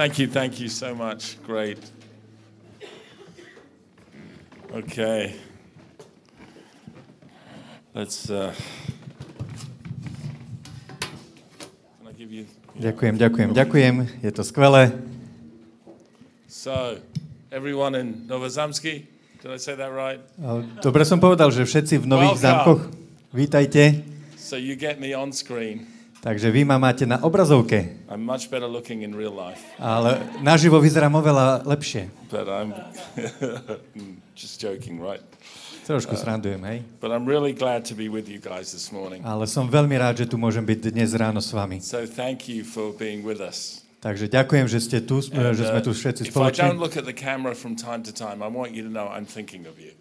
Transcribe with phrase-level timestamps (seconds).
[0.00, 1.36] Thank you, thank you so much.
[1.44, 1.76] Great.
[4.72, 5.36] Okay.
[7.92, 8.32] Let's.
[8.32, 8.56] Uh,
[12.00, 12.48] can I give you?
[12.80, 13.94] Ďakujem, ďakujem, ďakujem.
[14.24, 14.96] Je to skvelé.
[16.48, 16.96] So,
[17.52, 19.04] everyone in Novozamsky,
[19.44, 20.24] did I say that right?
[20.80, 22.48] Dobre som povedal, že všetci v Nových Welcome.
[22.48, 22.80] zámkoch,
[23.36, 24.00] vítajte.
[24.40, 25.99] So you get me on screen.
[26.20, 30.76] Takže vy ma máte na obrazovke, I'm much better looking in real life, ale naživo
[30.76, 32.12] vyzerám oveľa lepšie.
[32.28, 32.76] but I'm
[34.36, 35.24] just joking, right?
[35.88, 36.78] Trošku srandujem, hej?
[37.02, 39.26] But I'm really glad to be with you guys this morning.
[39.26, 41.82] Ale som veľmi rád, že tu môžem byť dnes ráno s vami.
[41.82, 43.82] So thank you for being with us.
[44.00, 46.78] Takže ďakujem, že ste tu, že sme tu všetci if I don't spoločne.
[46.80, 49.66] look at the camera from time to time, I want you to know I'm thinking
[49.66, 49.92] of you.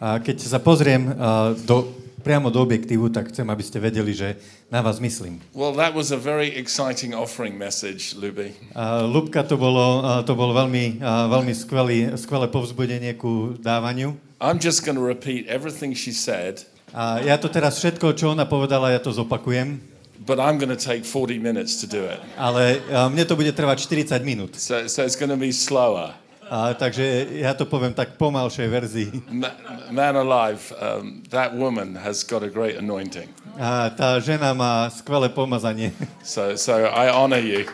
[0.00, 4.36] A keď sa pozriem a, do, priamo do objektívu, tak chcem, aby ste vedeli, že
[4.68, 5.40] na vás myslím.
[5.56, 8.52] Well, that was a very exciting offering message, Luby.
[8.76, 14.14] A, Lubka, to bolo, a, to bolo veľmi, a, veľmi skvelý, skvelé povzbudenie ku dávaniu.
[14.40, 18.50] I'm just going to repeat everything she said, A ja to teraz všetko, čo ona
[18.50, 19.78] povedala, ja to zopakujem,
[20.26, 22.18] but I'm going to take 40 minutes to do it.
[22.36, 24.52] ale a, mne to bude trvať 40 minút.
[24.58, 26.12] So, so it's going to be slower.
[26.50, 29.08] A, takže ja to poviem tak pomalšej verzii.
[29.30, 29.54] Ma-
[29.94, 33.30] Man alive, um, that woman has got a great anointing.
[33.54, 35.94] A tá žena má skvelé pomazanie.
[36.26, 37.70] So, so I honor you.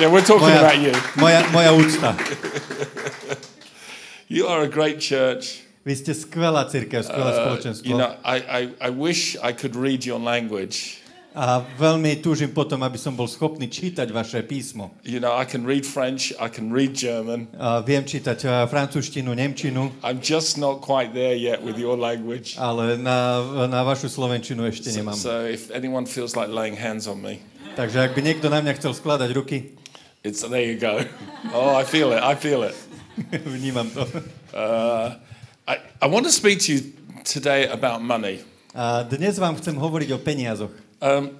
[0.00, 0.92] yeah, we're talking Moja, about you.
[1.20, 2.16] moja, moja úcta.
[4.28, 5.60] You are a great church.
[5.84, 7.84] Vy ste skvelá církev, skvelé Uh, spoločenstvo.
[7.84, 11.02] you know, I, I, I wish I could read your language.
[11.32, 14.92] A veľmi túžim potom, aby som bol schopný čítať vaše písmo.
[15.00, 17.48] You know, I can read French, I can read German.
[17.56, 22.60] A viem čítať a, francúzštinu, nemčinu, I'm just not quite there yet with your language.
[22.60, 25.16] ale na, na vašu slovenčinu ešte So, nemám.
[25.16, 27.40] so if anyone feels like laying hands on me,
[27.72, 29.72] Takže ak by niekto na mňa chcel skladať ruky,
[30.20, 31.00] it's there you go.
[31.56, 32.20] Oh, I feel it.
[32.20, 32.76] I feel it.
[33.56, 34.04] vnímam to.
[34.52, 35.16] Uh,
[35.64, 36.92] I, I want to speak to you
[37.24, 38.44] today about money.
[38.76, 40.72] A dnes vám chcem hovoriť o peniazoch.
[41.02, 41.38] Um,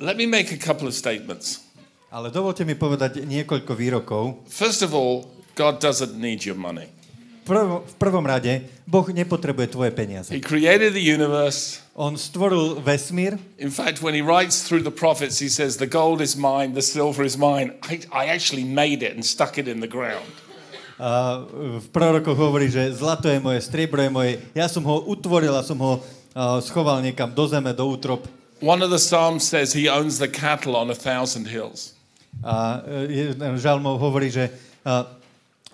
[0.00, 1.60] let me make a couple of statements.
[2.08, 4.48] Ale dovolte mi povedať niekoľko výrokov.
[4.48, 6.88] First of all, God doesn't need your money.
[7.44, 10.32] V prvom, v prvom rade, Boh nepotrebuje tvoje peniaze.
[10.32, 11.84] He created the universe.
[11.92, 16.24] On stvoril vesmír In fact, when he writes through the prophets, he says, The gold
[16.24, 17.76] is mine, the silver is mine.
[17.84, 20.24] I, I actually made it and stuck it in the ground.
[21.02, 21.42] a
[21.82, 24.32] v prorokoch hovorí, že zlato je moje, striebro je moje.
[24.54, 25.98] Ja som ho utvoril a som ho
[26.60, 28.24] schoval niekam do zeme, do útrop.
[28.62, 31.94] One of the Psalms says he owns the cattle on a thousand hills.
[32.40, 34.50] A e, jeden žalmov hovorí, že,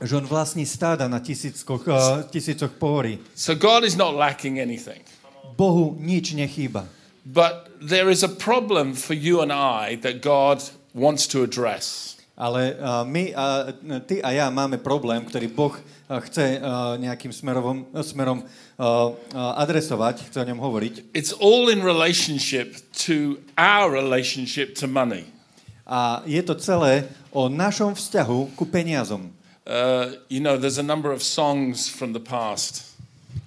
[0.02, 3.18] že on vlastní stáda na tisícoch, a, tisícoch pohorí.
[3.36, 5.04] So God is not lacking anything.
[5.56, 6.86] Bohu nič nechýba.
[7.26, 10.64] But there is a problem for you and I that God
[10.94, 12.16] wants to address.
[12.38, 13.74] Ale a, my, a,
[14.06, 15.74] ty a ja máme problém, ktorý Boh
[16.06, 16.62] a, chce
[17.02, 18.46] nejakým smerom, smerom
[19.34, 21.10] adresovať, chce o ňom hovoriť.
[21.18, 22.78] It's all in relationship
[23.10, 25.26] to our relationship to money.
[25.82, 29.34] A je to celé o našom vzťahu ku peniazom.
[29.66, 32.88] Uh, you know, there's a number of songs from the past.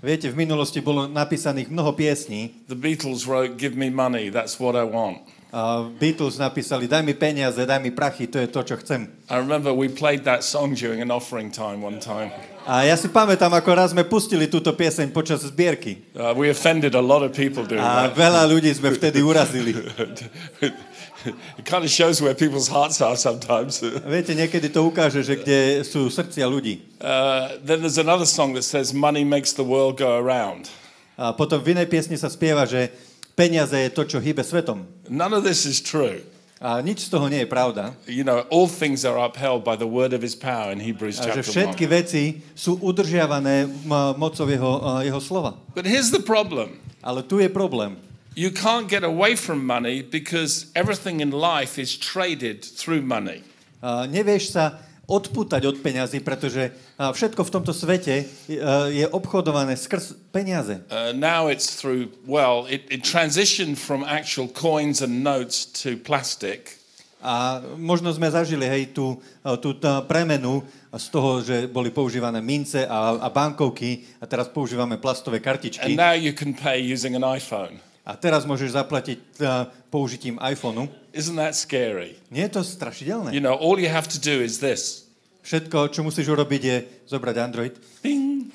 [0.04, 2.66] Viete, v minulosti bolo napísaných mnoho piesní.
[2.68, 5.31] The Beatles wrote, Give me money, that's what I want.
[5.52, 9.12] A Beatles napísali, daj mi peniaze, daj mi prachy, to je to, čo chcem.
[9.28, 12.32] I remember we played that song during an offering time one time.
[12.64, 16.08] A ja si pamätám, ako raz sme pustili túto pieseň počas zbierky.
[16.16, 18.16] Uh, we offended a lot of people doing A that.
[18.16, 19.76] veľa ľudí sme vtedy urazili.
[21.60, 23.84] it kind of shows where people's hearts are sometimes.
[24.08, 26.80] Viete, niekedy to ukáže, že kde sú srdcia ľudí.
[27.04, 30.72] Uh, then there's another song that says, Money makes the world go around.
[31.20, 34.86] A potom v inej piesni sa spieva, že peniaze je to, čo hýbe svetom.
[35.10, 36.22] None of this is true.
[36.62, 37.98] A nič z toho nie je pravda.
[38.06, 41.34] You know, all things are upheld by the word of his power in Hebrews A
[41.34, 41.98] že všetky 1.
[41.98, 42.24] veci
[42.54, 43.66] sú udržiavané
[44.14, 45.58] mocou jeho, jeho slova.
[45.74, 46.78] But here's the problem.
[47.02, 47.98] Ale tu je problém.
[48.38, 53.42] You can't get away from money because everything in life is traded through money.
[53.82, 54.78] A nevieš sa
[55.10, 60.80] odpútať od peňazí, pretože všetko v tomto svete je, a, je obchodované skrz peniaze.
[60.88, 66.80] Uh, now it's through, well, it, it transitioned from actual coins and notes to plastic.
[67.22, 69.78] A možno sme zažili hej, tú, a, tú
[70.10, 75.46] premenu z toho, že boli používané mince a, a bankovky a teraz používame plastové And
[75.46, 75.94] kartičky.
[75.94, 77.78] now you can pay using an iPhone.
[78.02, 80.90] A teraz môžeš zaplatiť a, použitím iPhoneu.
[81.12, 82.16] Isn't that scary?
[82.32, 83.36] Nie je to strašidelné?
[83.36, 85.12] You know, all you have to do is this.
[85.44, 86.78] Všetko, čo musíš urobiť, je
[87.12, 88.48] zobrať Android Bing.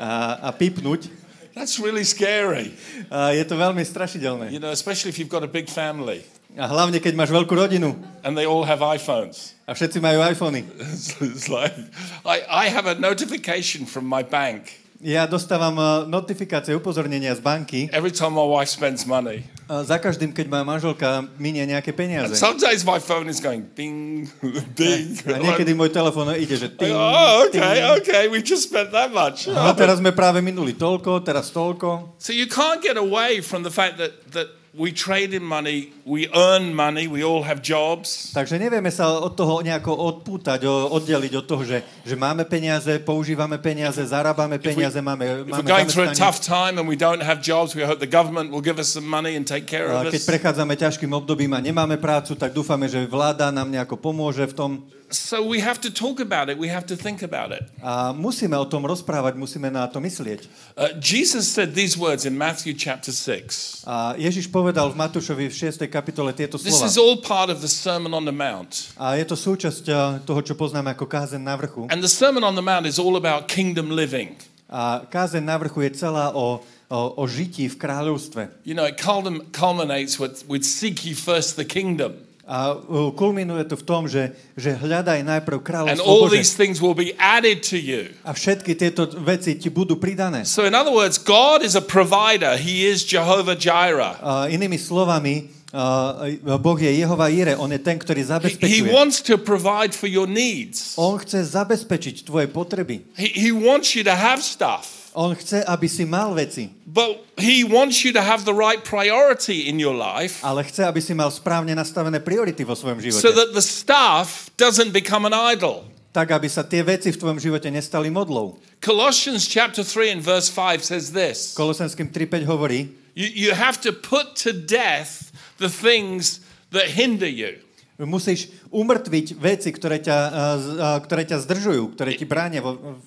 [0.00, 1.12] a, a pipnúť.
[1.52, 2.72] That's really scary.
[3.12, 4.48] A je to veľmi strašidelné.
[4.48, 6.24] You know, especially if you've got a big family.
[6.56, 7.94] A hlavne, keď máš veľkú rodinu
[8.24, 9.54] and they all have iPhones.
[9.68, 10.64] a všetci majú iPhony.
[10.80, 11.76] It's, it's like,
[12.24, 17.88] I, I have a notification from my bank Ja dostávam uh, notifikácie, upozornenia z banky
[17.88, 19.48] every time my wife spends money.
[19.70, 22.34] za každým, keď moja manželka minie nejaké And peniaze.
[22.36, 24.28] some days my phone is going bing,
[24.76, 25.16] bing.
[25.30, 27.88] A niekedy môj telefón ide, že ting, oh, okay, ting.
[27.96, 29.48] okay, we just spent that much.
[29.48, 32.20] No teraz sme práve minuli toľko, teraz toľko.
[32.20, 36.30] So you can't get away from the fact that, that we trade in money, we
[36.30, 38.30] earn money, we all have jobs.
[38.30, 43.58] Takže nevieme sa od toho nejako odpútať, oddeliť od toho, že, že máme peniaze, používame
[43.58, 47.42] peniaze, zarábame peniaze, máme, máme we're going through a tough time and we don't have
[47.42, 50.22] jobs, we hope the government will give us some money and take care of keď
[50.22, 50.26] us.
[50.30, 54.70] prechádzame ťažkým obdobím a nemáme prácu, tak dúfame, že vláda nám nejako pomôže v tom.
[55.10, 57.66] So we have to talk about it, we have to think about it.
[57.82, 60.46] A musíme o tom rozprávať, musíme na to myslieť.
[60.78, 63.82] Uh, Jesus said these words in Matthew chapter 6.
[63.90, 65.82] A Ježiš povedal v Matúšovi v 6.
[65.90, 66.86] kapitole tieto This slova.
[66.86, 68.94] is all part of the Sermon on the Mount.
[68.94, 71.90] A je to súčasť a, toho, čo poznáme ako kázeň na vrchu.
[71.90, 74.38] And the Sermon on the Mount is all about kingdom living.
[74.70, 78.62] A kázeň na vrchu je celá o, o, o žití v kráľovstve.
[78.62, 82.29] You know, it culmin- culminates with, with seek ye first the kingdom.
[82.50, 86.42] A uh, kulminuje to v tom, že, že hľadaj najprv And kráľovstvo all Bože.
[86.42, 88.10] these things will be added to you.
[88.26, 90.42] A všetky tieto veci ti budú pridané.
[90.42, 92.58] So, in other words, God is a provider.
[92.58, 94.18] He is Jehovah Jireh.
[94.18, 98.90] A inými slovami, uh, Boh je Jehova Ire, on je ten, ktorý He, he zabezpečuje.
[98.90, 100.98] wants to provide for your needs.
[100.98, 103.06] On chce zabezpečiť tvoje potreby.
[103.14, 104.99] He, he wants you to have stuff.
[105.14, 109.66] On chce, aby si mal veci, But he wants you to have the right priority
[109.66, 113.18] in your life ale chce, aby si mal správne nastavené priority vo svojom živote.
[113.18, 115.86] so that the stuff doesn't become an idol.
[116.10, 118.58] Tak, aby sa tie veci v tvojom živote nestali modlou.
[118.82, 123.94] Colossians chapter 3 and verse 5 says this Kolosenským 3.5 hovorí, you, you have to
[123.94, 125.30] put to death
[125.62, 126.42] the things
[126.74, 127.62] that hinder you.
[128.04, 130.18] Musíš umrtviť veci, ktoré ťa,
[130.56, 132.64] z- uh, ktoré ťa zdržujú, ktoré ti bránia.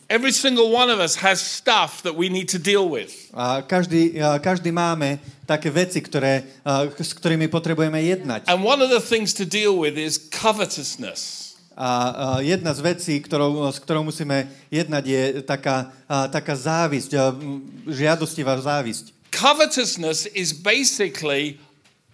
[0.09, 3.09] Every single one of us has stuff that we need to deal with.
[3.33, 6.47] a každý, uh, každý máme také veci, ktoré,
[6.95, 8.47] s ktorými potrebujeme jednať.
[8.47, 11.51] And one of the things to deal with is covetousness.
[11.73, 15.89] A jedna z vecí, ktorou, s ktorou musíme jednať, je taká,
[16.29, 17.17] taká závisť,
[17.89, 19.09] žiadostivá závisť.
[19.33, 21.57] Covetousness is basically,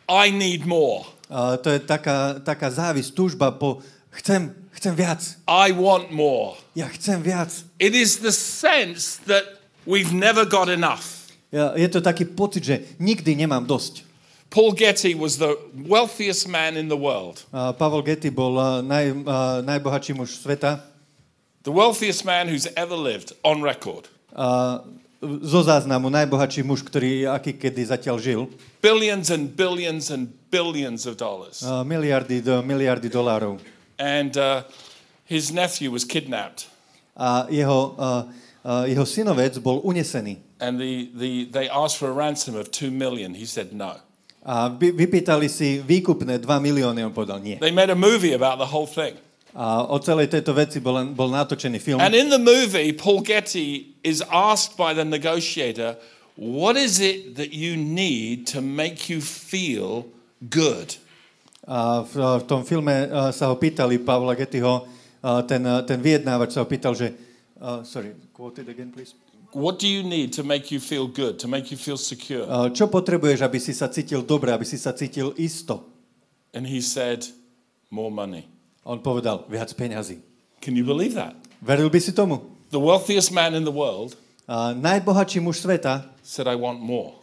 [0.08, 1.06] I need more.
[1.30, 3.86] Uh, to je taká, taká závisť, túžba po
[4.18, 6.58] chcem, chcem viac, I want more.
[6.74, 7.54] ja chcem viac.
[7.78, 11.30] It is the sense that we've never got enough.
[11.54, 14.10] Ja, je to taký pocit, že nikdy nemám dosť.
[14.50, 15.54] Paul Getty was the
[15.86, 17.46] wealthiest man in the world.
[17.54, 20.82] Uh, Pavel Getty bol uh, naj, uh, najbohatší muž sveta.
[21.62, 24.10] The wealthiest man who's ever lived on record.
[24.34, 24.82] Uh,
[25.22, 28.42] zo záznamu najbohatší muž, ktorý aký kedy zatiaľ žil.
[28.82, 31.64] Billions and billions and billions of dollars.
[31.64, 33.60] Uh, miliardy, do, miliardy dolárov.
[33.98, 34.64] And uh,
[35.26, 36.68] his nephew was kidnapped.
[37.16, 38.24] A jeho, uh,
[38.64, 40.38] uh, jeho synovec bol unesený.
[40.60, 43.34] And the, the, they asked for a ransom of two million.
[43.34, 44.00] He said no.
[44.44, 47.60] A vy, vypýtali si výkupné 2 milióny, on povedal nie.
[47.60, 49.20] They made a movie about the whole thing.
[49.52, 52.00] A o celej tejto veci bol, bol natočený film.
[52.00, 56.00] And in the movie, Paul Getty is asked by the negotiator,
[56.40, 60.08] What is it that you need to make you feel
[60.42, 60.96] good?
[61.68, 66.00] A v, v tom filme uh, sa ho pýtali, Pavla Gettyho, uh, ten, uh, ten
[66.02, 67.14] vyjednávač sa ho pýtal, že...
[67.60, 69.14] Uh, sorry, quote it again, please.
[69.52, 72.46] What do you need to make you feel good, to make you feel secure?
[72.46, 75.86] Uh, čo potrebuješ, aby si sa cítil dobre, aby si sa cítil isto?
[76.54, 77.26] And he said,
[77.90, 78.46] More money.
[78.86, 80.22] On povedal, viac peňazí.
[80.62, 81.34] Can you believe that?
[81.62, 82.46] Veril by si tomu?
[82.70, 84.14] The wealthiest man in the world
[84.50, 87.19] Uh, najbohatší muž sveta said, I want more.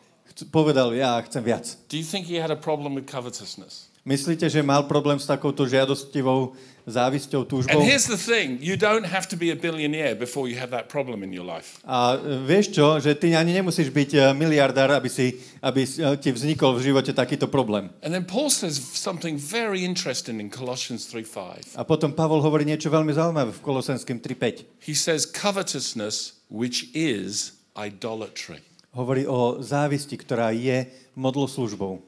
[0.52, 1.81] Povedal, ja chcem viac.
[1.88, 3.88] Do you think he had a problem with covetousness?
[4.07, 6.55] Myslíte, že mal problém s takouto žiadostivou
[6.87, 7.75] závisťou, túžbou?
[7.75, 10.87] And here's the thing you don't have to be a billionaire before you have that
[10.87, 11.83] problem in your life.
[11.83, 16.14] A e, vieš čo, že ty ani nemusíš byť e, miliardár, aby, si, aby e,
[16.23, 17.90] ti vznikol v živote takýto problém.
[18.07, 21.75] And then Paul says something very interesting in Colossians 3:5.
[21.75, 24.87] A potom Pavol hovorí niečo veľmi zaujímavé v Kolosenským 3.5.
[24.87, 28.62] He says covetousness, which is idolatry.
[28.97, 32.00] Hovorí o závisti, ktorá je modloslužbou.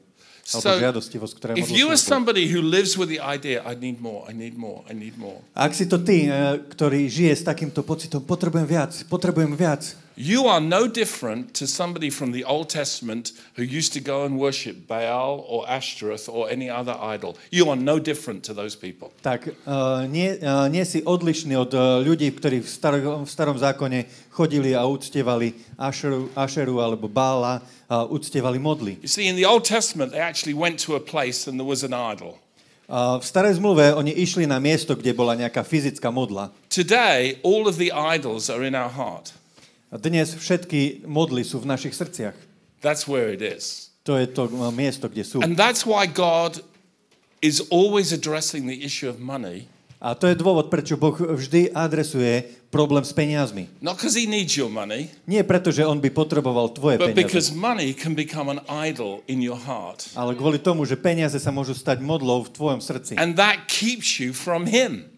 [0.49, 0.65] So,
[1.53, 4.81] If you are somebody who lives with the idea, I need more, I need more,
[4.89, 8.97] I need more, Ak si to ty, e, ktorý žije s takýmto pocitom, potrebujem viac,
[9.05, 14.01] potrebujem viac, You are no different to somebody from the Old Testament who used to
[14.03, 17.37] go and worship Baal or Ashtoreth or any other idol.
[17.55, 19.15] You are no different to those people.
[19.23, 23.55] tak uh, nie, uh, nie si odlišný od uh, ľudí, ktorí v, star- v starom
[23.55, 28.99] zákone chodili a uctievali Ašeru, Ašeru alebo Bála, a uctievali modly.
[28.99, 31.87] You see, in the Old Testament, they actually went to a place and there was
[31.87, 32.43] an idol.
[32.91, 36.51] Uh, v starej zmluve oni išli na miesto, kde bola nejaká fyzická modla.
[36.67, 39.38] Today, all of the idols are in our heart.
[39.89, 42.37] A dnes všetky modly sú v našich srdciach.
[42.85, 43.89] That's where it is.
[44.05, 45.41] To je to uh, miesto, kde sú.
[45.41, 46.61] And that's why God
[47.41, 49.67] is always addressing the issue of money,
[49.99, 53.67] A to je dôvod, prečo Boh vždy adresuje problém s peniazmi.
[53.83, 57.91] not he needs your money, Nie preto, že on by potreboval tvoje but peniaze, money
[57.91, 58.15] can
[58.47, 60.07] an idol in your heart.
[60.15, 63.19] ale kvôli tomu, že peniaze sa môžu stať modlou v tvojom srdci.
[63.19, 65.08] And that keeps you from him.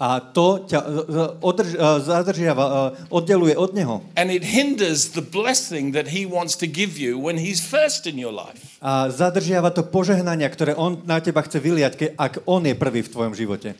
[0.00, 2.74] A to ťa uh, održ, uh, zadržiava, uh,
[3.12, 4.00] oddeluje od neho.
[4.16, 8.16] And it hinders the blessing that he wants to give you when he's first in
[8.16, 8.80] your life.
[8.80, 13.12] A zadržiava to požehnania, ktoré on na teba chce vyliať, ak on je prvý v
[13.12, 13.76] tvojom živote.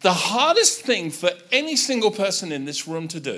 [0.00, 3.36] The hardest thing for any single person in this room to do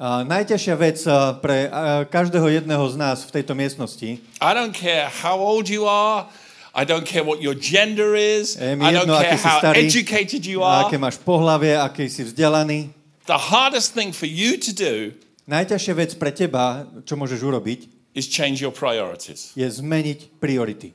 [0.00, 4.72] A najťažšia vec uh, pre uh, každého jedného z nás v tejto miestnosti, I don't
[4.72, 6.26] care how old you are.
[6.74, 8.56] I don't care what your gender is.
[8.56, 10.88] je I don't jedno, care aký si how starý, educated you are.
[10.88, 12.88] aké máš pohlavie, aký si vzdelaný.
[13.28, 15.12] The hardest thing for you to do
[15.42, 17.80] Najťažšia vec pre teba, čo môžeš urobiť,
[18.16, 19.52] is change your priorities.
[19.58, 20.94] je zmeniť priority.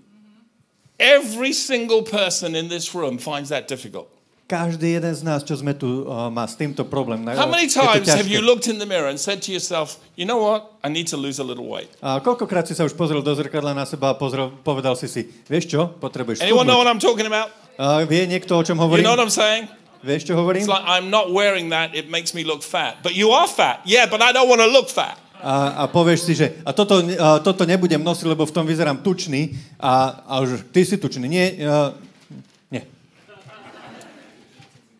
[0.97, 4.09] Every single person in this room finds that difficult.
[4.47, 7.19] Každý jeden z nás, čo sme tu, uh, má s týmto problém.
[7.19, 10.23] Na- How many times have you looked in the mirror and said to yourself, you
[10.23, 10.71] know what?
[10.79, 11.91] I need to lose a little weight.
[11.99, 15.27] A koľkokrát si sa už pozrel do zrkadla na seba a pozrel, povedal si si,
[15.51, 17.51] vieš čo, potrebuješ Anyone know what I'm talking about?
[17.75, 19.03] A vie niekto, o čom You hovorím?
[19.03, 19.67] know what I'm saying?
[19.99, 20.63] Vieš, čo hovorím?
[20.63, 23.03] It's like I'm not wearing that, it makes me look fat.
[23.03, 23.83] But you are fat.
[23.83, 25.19] Yeah, but I don't want to look fat.
[25.43, 29.03] A, a povieš si, že a toto, a toto nebudem nosiť, lebo v tom vyzerám
[29.03, 29.53] tučný.
[29.75, 31.27] A, a už ty si tučný.
[31.27, 31.93] Nie, a,
[32.71, 32.87] nie.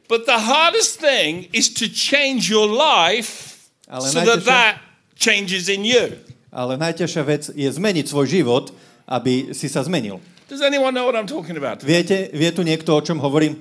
[0.07, 4.79] But the hardest thing is to change your life Ale so that that
[5.19, 6.15] changes in you.
[6.47, 8.71] Ale najťažšia vec je zmeniť svoj život,
[9.03, 10.23] aby si sa zmenil.
[10.47, 11.83] Does anyone know what I'm talking about?
[11.83, 13.59] Viete, vie tu niekto, o čom hovorím?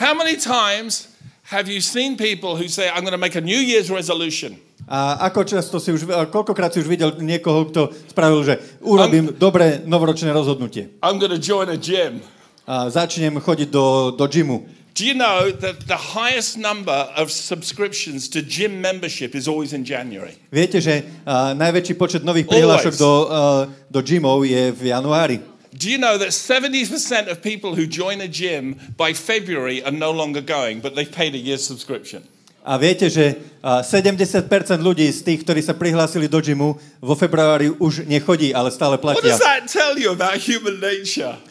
[0.00, 1.12] How many times
[1.52, 4.56] have you seen people who say, I'm going to make a New Year's resolution?
[4.88, 9.84] A ako často si už, koľkokrát si už videl niekoho, kto spravil, že urobím dobré
[9.84, 10.96] novoročné rozhodnutie.
[11.04, 12.24] I'm going to join a gym.
[12.64, 14.64] A začnem chodiť do, do gymu.
[14.94, 19.88] Do you know that the highest number of subscriptions to gym membership is always in
[19.88, 20.36] January?
[20.52, 23.40] Viete, že a, najväčší počet nových prihlášok do, a,
[23.88, 25.40] do gymov je v januári.
[25.72, 30.12] Do you know that 70% of people who join a gym by February are no
[30.12, 32.28] longer going, but they've paid a year's subscription?
[32.62, 34.46] A viete, že a, 70%
[34.78, 39.34] ľudí z tých, ktorí sa prihlásili do gymu, vo februári už nechodí, ale stále platia.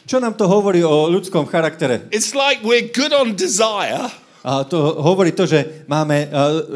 [0.08, 2.08] Čo nám to hovorí o ľudskom charaktere?
[2.16, 4.08] It's like we're good on desire,
[4.42, 6.26] A to hovorí to, že máme,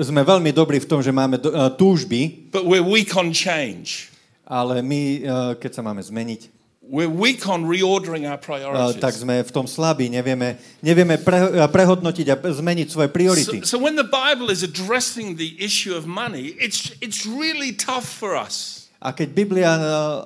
[0.05, 1.41] sme veľmi dobrí v tom, že máme
[1.73, 4.13] túžby, but we're weak on change.
[4.45, 5.25] ale my,
[5.57, 6.54] keď sa máme zmeniť,
[6.85, 9.01] We're weak on reordering our priorities.
[9.01, 13.65] tak sme v tom slabí, nevieme, nevieme pre, prehodnotiť a zmeniť svoje priority.
[13.65, 18.05] So, so when the Bible is addressing the issue of money, it's, it's really tough
[18.05, 19.77] for us A keď Biblia a,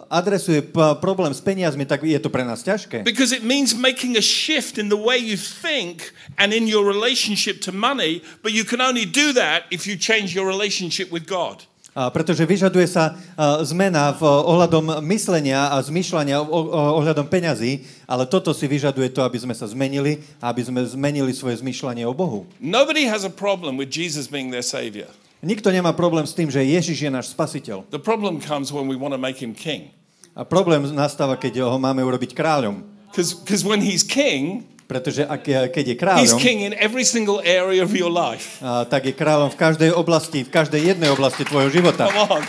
[0.07, 0.63] adresuje
[1.03, 3.03] problém s peniazmi, tak je to pre nás ťažké.
[3.03, 7.59] because it means making a shift in the way you think and in your relationship
[7.59, 11.67] to money, but you can only do that if you change your relationship with God.
[11.93, 13.17] Pretože vyžaduje sa
[13.65, 16.59] zmena v ohľadom myslenia a o,
[17.01, 21.33] ohľadom peňazí, ale toto si vyžaduje to, aby sme sa zmenili a aby sme zmenili
[21.33, 22.45] svoje zmýšľanie o Bohu.
[22.61, 25.09] Nobody has a problem with Jesus being their savior.
[25.39, 27.87] Nikto nemá problém s tým, že Ježiš je náš spasiteľ.
[27.89, 29.89] The problem comes when we want to make him king.
[30.37, 32.85] A problém nastáva, keď ho máme urobiť kráľom.
[33.11, 37.85] Because when he's king, Pretože ak, keď je he's kráľom, king in every single area
[37.85, 38.57] of your life.
[38.57, 42.09] a, tak je kráľom v každej oblasti, v každej jednej oblasti tvojho života.
[42.09, 42.43] Come on.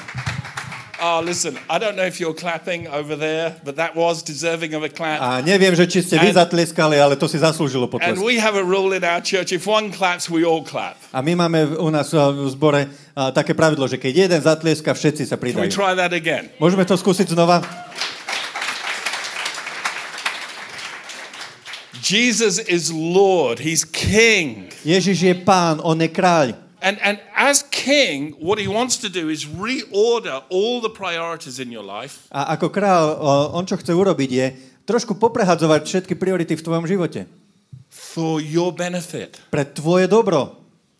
[1.01, 4.85] Oh, listen, I don't know if you're clapping over there, but that was deserving of
[4.85, 5.17] a clap.
[5.21, 8.21] A neviem, že či ste vy And- zatlieskali, ale to si zaslúžilo And potlesk.
[8.21, 10.97] we have a rule in our church if one claps, we all clap.
[11.13, 15.25] A my máme u nás v zbore a, také pravidlo, že keď jeden zatlieska, všetci
[15.25, 15.73] sa Can we pridajú.
[15.73, 16.53] try that again?
[16.61, 17.65] Môžeme to skúsiť znova?
[22.11, 24.67] Jesus is Lord, He's King.
[24.83, 26.59] Ježiš je pán, on je kráľ.
[26.83, 31.71] And, and as King, what He wants to do is reorder all the priorities in
[31.71, 34.47] your life A ako kráľ, o, on čo chce urobiť je
[34.83, 37.31] trošku poprehadzovať všetky priority v tvojom živote.
[37.87, 39.39] for your benefit.
[39.53, 40.57] Pre tvoje dobro.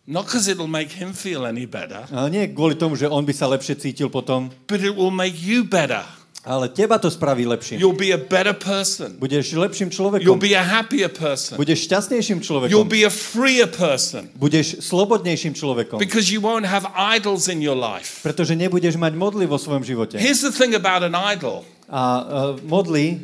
[0.07, 3.33] Not because it'll make him feel any better, A nie kvôli tomu, že on by
[3.35, 6.07] sa lepšie cítil potom, but it will make you better.
[6.41, 7.77] Ale teba to spraví lepším.
[7.79, 9.13] You'll be a better person.
[9.21, 10.39] Budeš lepším You'll človekom.
[10.41, 11.57] be a happier person.
[11.57, 12.87] Budeš šťastnejším You'll človekom.
[12.89, 16.01] be a freer person Budeš slobodnejším človekom.
[16.01, 18.25] because you won't have idols in your life.
[18.25, 20.17] Pretože nebudeš mať modly vo svojom živote.
[20.17, 23.19] Here's the thing about an idol A uh, modly,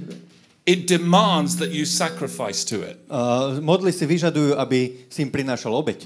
[0.67, 3.01] it demands that you sacrifice to it.
[3.09, 6.05] uh, modly si vyžadujú, aby si im prinášal obeď.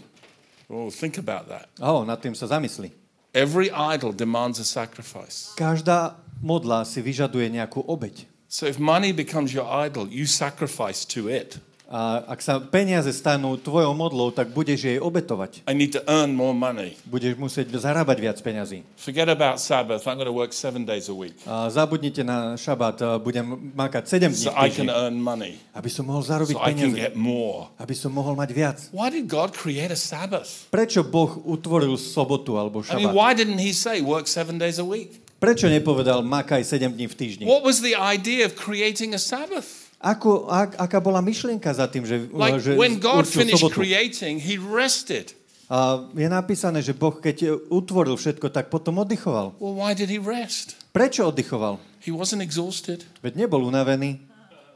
[0.71, 1.67] Oh, think about that.
[1.83, 2.95] Oh, nad tým sa zamysli.
[3.35, 5.51] Every idol demands a sacrifice.
[5.59, 8.25] Každá modla si vyžaduje nejakú obeď.
[8.51, 11.61] So if money becomes your idol, you sacrifice to it.
[11.91, 15.67] A ak sa peniaze stanú tvojou modlou, tak budeš jej obetovať.
[15.67, 16.95] I need to earn more money.
[17.03, 18.87] Budeš musieť zarábať viac peňazí.
[18.95, 20.07] Forget about Sabbath.
[20.07, 23.43] I'm going to work seven days a week A zabudnite na šabát, a budem
[23.75, 26.95] makať 7 dní so I can earn money, aby som mohol zarobiť so I can
[26.95, 27.67] peniaze, get more.
[27.75, 28.77] aby som mohol mať viac.
[28.95, 30.71] Why did God create a Sabbath?
[30.71, 34.87] Prečo Boh utvoril sobotu alebo I mean, why didn't He say work seven days a
[34.87, 35.19] week?
[35.41, 37.43] Prečo nepovedal makaj 7 dní v týždni?
[37.49, 39.89] What was the idea of creating a Sabbath?
[39.97, 43.81] Ako, ak, aká bola myšlienka za tým, že, Like že when God finished sobotu?
[43.81, 45.33] creating, He rested.
[45.65, 49.57] A je napísané, že Boh, keď utvoril všetko, tak potom oddychoval.
[49.57, 50.77] Well, why did He rest?
[50.93, 51.81] Prečo oddychoval?
[52.05, 53.01] He wasn't exhausted.
[53.25, 54.21] Veď nebol unavený.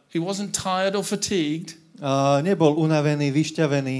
[0.09, 1.77] He wasn't tired or fatigued.
[2.01, 3.97] A nebol unavený, vyšťavený.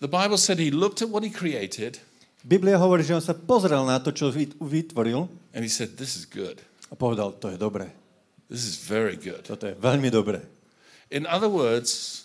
[0.00, 2.00] The Bible said He looked at what He created
[2.42, 6.18] Biblia hovorí, že on sa pozrel na to, čo vyt- vytvoril and He said, This
[6.18, 6.58] is good.
[6.90, 7.94] a povedal, to je dobré.
[8.50, 9.46] This is very good.
[9.46, 10.42] Toto je veľmi dobré.
[11.08, 12.20] In other words,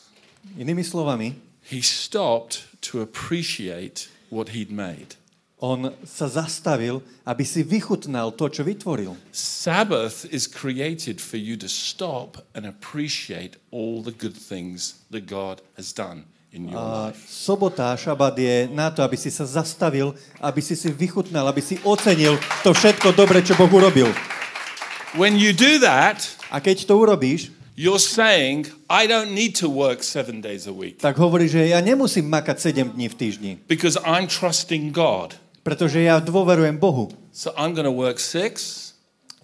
[0.56, 1.36] Inými slovami,
[1.68, 5.16] He stopped to appreciate what He'd made.
[5.58, 9.18] on sa zastavil, aby si vychutnal to, čo vytvoril.
[9.34, 15.66] Sabbath is created for you to stop and appreciate all the good things that God
[15.74, 16.30] has done
[16.74, 21.62] A sobota, šabat je na to, aby si sa zastavil, aby si si vychutnal, aby
[21.62, 24.10] si ocenil to všetko dobre, čo Boh urobil.
[25.14, 30.00] When you do that, A keď to urobíš, you're saying, I don't need to work
[30.00, 30.98] seven days a week.
[31.04, 35.36] tak hovorí, že ja nemusím makať 7 dní v týždni, because I'm trusting God.
[35.68, 37.12] pretože ja dôverujem Bohu.
[37.36, 38.84] So I'm going to work six,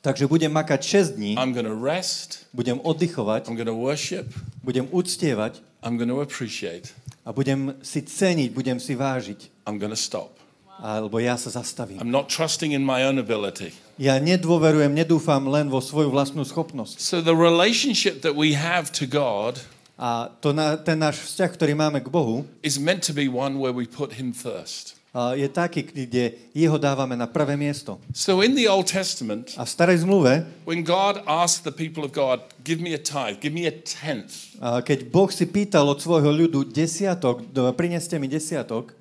[0.04, 4.32] Takže budem makať 6 dní, I'm going to rest, budem oddychovať, I'm going to worship,
[4.60, 6.96] budem uctievať I'm going to appreciate,
[7.28, 9.67] a budem si ceniť, budem si vážiť.
[9.67, 10.39] I'm going to stop.
[10.80, 12.02] Alebo ja sa zastavím.
[12.02, 13.76] I'm not trusting in my own ability.
[14.02, 16.98] Ja nedôverujem, nedúfam len vo svoju vlastnú schopnosť.
[16.98, 19.62] So the relationship that we have to God
[19.98, 23.62] A to na, ten náš vzťah, ktorý máme k Bohu, is meant to be one
[23.62, 24.98] where we put Him first.
[25.13, 28.02] Je taký, kde jeho dávame na prvé miesto.
[28.17, 32.10] So in the Old Testament, A v starej zmluve, when God asked the people of
[32.10, 36.34] God, give me a tithe, give me a tenth, keď Boh si pýtal od svojho
[36.34, 37.45] ľudu desiatok,
[37.78, 38.97] prineste mi desiatok,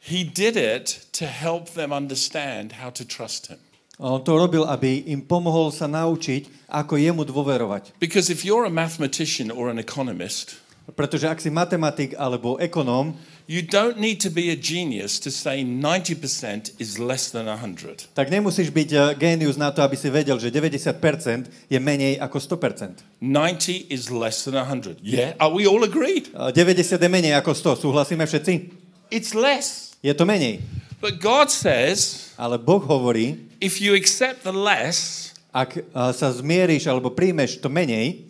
[0.00, 3.58] He did it to help them understand how to trust Him.
[4.00, 7.98] on to robil, aby im pomohol sa naučiť, ako jemu dôverovať.
[8.00, 13.14] Because if you're a mathematician or an economist, Pretože ak si matematik alebo ekonóm,
[13.50, 18.14] you don't need to be a genius to say 90% is less than 100.
[18.14, 22.38] tak nemusíš byť eh, génius na to, aby si vedel, že 90% je menej ako
[22.38, 23.02] 100%.
[23.18, 25.02] 90 is less than 100.
[25.02, 25.34] Yeah?
[25.42, 26.30] Are we all agreed?
[26.30, 28.70] A 90 je menej ako 100, súhlasíme všetci?
[29.10, 29.98] It's less.
[29.98, 30.62] Je to menej.
[31.02, 35.82] But God says, Ale Boh hovorí, if you accept the less, ak eh,
[36.14, 38.29] sa zmieríš alebo príjmeš to menej,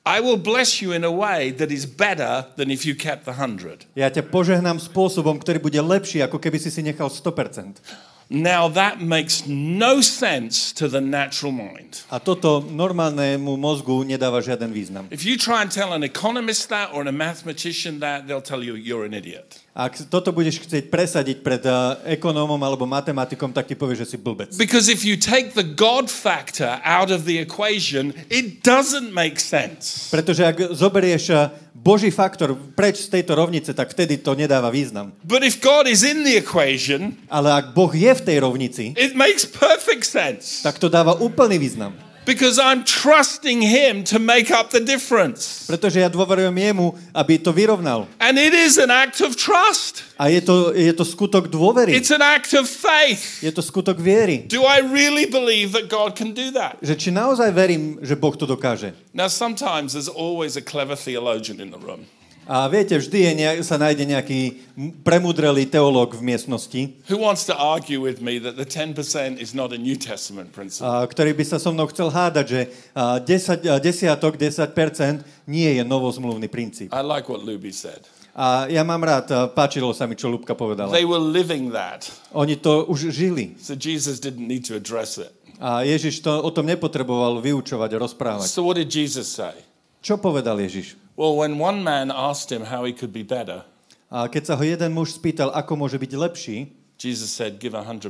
[0.00, 3.36] I will bless you in a way that is better than if you kept the
[3.36, 3.84] 100.
[3.92, 8.09] ja ťa požehnám spôsobom, ktorý bude lepší, ako keby si si nechal 100%.
[8.30, 12.06] Now that makes no sense to the natural mind.
[12.14, 15.10] A toto normálnemu mozgu nedáva žiaden význam.
[15.10, 18.78] If you try and tell an economist that or a mathematician that, they'll tell you
[18.78, 19.58] you're an idiot.
[19.74, 24.18] Ak toto budeš chcieť presadiť pred uh, ekonómom alebo matematikom, tak ti povie, že si
[24.18, 24.54] blbec.
[24.54, 30.06] Because if you take the God factor out of the equation, it doesn't make sense.
[30.14, 35.12] Pretože ak zoberieš uh, Boží faktor preč z tejto rovnice, tak vtedy to nedáva význam.
[35.24, 39.14] But if God is in the equation, Ale ak Boh je v tej rovnici, it
[39.14, 40.60] makes perfect sense.
[40.66, 41.94] tak to dáva úplný význam.
[42.26, 45.64] Because I'm trusting Him to make up the difference.
[45.66, 48.04] Pretože ja dôverujem jemu, aby to vyrovnal.
[48.20, 51.96] And it is an act of trust, A je to, je to skutok dôvery.
[51.96, 53.40] it's an act of faith.
[53.40, 54.44] Je to skutok viery.
[54.44, 56.76] Do I really believe that God can do that?
[56.84, 58.92] Že či naozaj verím, že Boh to dokáže.
[59.16, 62.04] Now, sometimes there's always a clever theologian in the room
[62.50, 64.58] A viete, vždy je nejak, sa nájde nejaký
[65.06, 69.70] premudrelý teológ v miestnosti, who wants to argue with me that the 10% is not
[69.70, 70.82] a New Testament principle.
[70.90, 72.60] a, ktorý by sa so mnou chcel hádať, že
[72.90, 76.90] a, 10, a, desiatok, 10% nie je novozmluvný princíp.
[76.90, 78.02] I like what Luby said.
[78.34, 80.90] A ja mám rád, a páčilo sa mi, čo Lubka povedala.
[80.90, 82.10] They were living that.
[82.34, 83.54] Oni to už žili.
[83.62, 85.30] So Jesus didn't need to address it.
[85.62, 88.50] A Ježiš to, o tom nepotreboval vyučovať a rozprávať.
[88.50, 89.54] So what did Jesus say?
[90.02, 90.98] Čo povedal Ježiš?
[91.20, 93.68] Well, when one man asked him how he could be better,
[94.08, 98.08] A keď sa ho jeden muž spýtal, ako môže byť lepší, Jesus said, give 100%.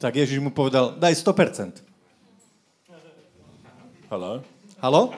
[0.00, 1.84] tak Ježiš mu povedal, daj 100%.
[4.08, 4.40] Hello?
[4.80, 5.12] Halo?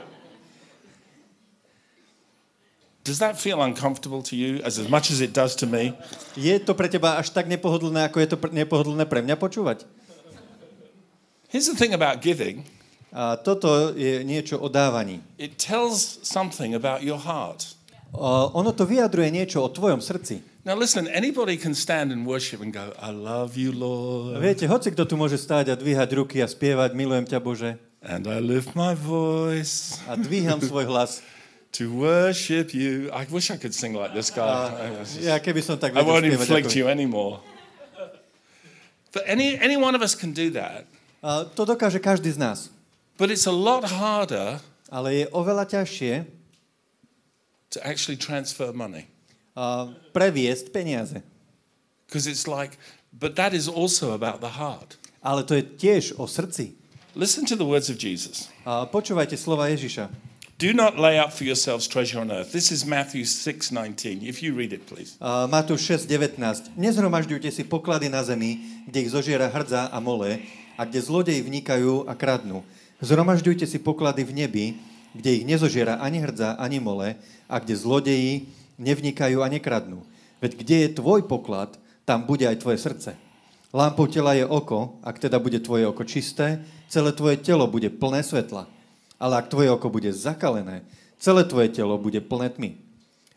[3.07, 5.95] Does that feel uncomfortable to you as, as much as it does to me?
[6.35, 9.87] Je to pre teba až tak nepohodlné, ako je to pr- nepohodlné pre mňa počúvať?
[11.49, 12.67] Here's the thing about giving
[13.15, 15.23] A toto je niečo o dávaní.
[15.39, 17.79] it tells something about your heart.
[18.11, 20.43] O, ono to vyjadruje niečo o tvojom srdci.
[20.67, 24.91] Now, listen, anybody can stand and worship and go, I love you, Lord, Viete, hoci
[24.91, 28.75] kto tu môže stáť a dvíhať ruky a spievať, milujem ťa Bože, and I lift
[28.75, 31.23] my voice a dvíham svoj hlas.
[31.79, 33.11] to worship you.
[33.13, 34.71] I wish I could sing like this guy.
[35.23, 37.43] Ja keby som tak I won't inflict you anymore.
[39.15, 40.87] But any, any one of us can do that.
[41.23, 42.74] A to dokáže každý z nás.
[43.17, 44.61] But it's a lot harder
[44.95, 46.15] Ale je oveľa ťažšie
[47.75, 49.11] to actually transfer money.
[49.59, 51.19] a, previesť peniaze.
[52.07, 52.79] Because it's like,
[53.11, 54.95] but that is also about the heart.
[55.25, 56.79] Ale to je tiež o srdci.
[57.19, 58.51] Listen to the words of Jesus.
[58.63, 60.11] A počúvajte slova Ježiša.
[60.55, 62.55] Do not lay up for yourselves treasure on earth.
[62.55, 64.23] This is Matthew 6:19.
[64.23, 65.19] If you read it, please.
[65.19, 66.79] A Matúš 6.19.
[66.79, 70.39] Nezhromažďujte si poklady na zemi, kde ich zožiera hrdza a mole
[70.79, 72.63] a kde zlodeji vnikajú a kradnú.
[73.05, 74.67] Zhromažďujte si poklady v nebi,
[75.13, 78.49] kde ich nezožiera ani hrdza, ani mole a kde zlodeji
[78.81, 80.01] nevnikajú a nekradnú.
[80.41, 81.77] Veď kde je tvoj poklad,
[82.09, 83.13] tam bude aj tvoje srdce.
[83.77, 88.25] Lampou tela je oko, ak teda bude tvoje oko čisté, celé tvoje telo bude plné
[88.25, 88.65] svetla.
[89.21, 90.81] Ale ak tvoje oko bude zakalené,
[91.21, 92.81] celé tvoje telo bude plné tmy.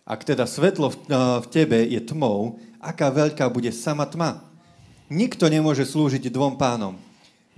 [0.07, 1.17] Ak teda svetlo v, eh,
[1.51, 4.47] tebe je tmou, aká veľká bude sama tma?
[5.11, 6.95] Nikto nemôže slúžiť dvom pánom.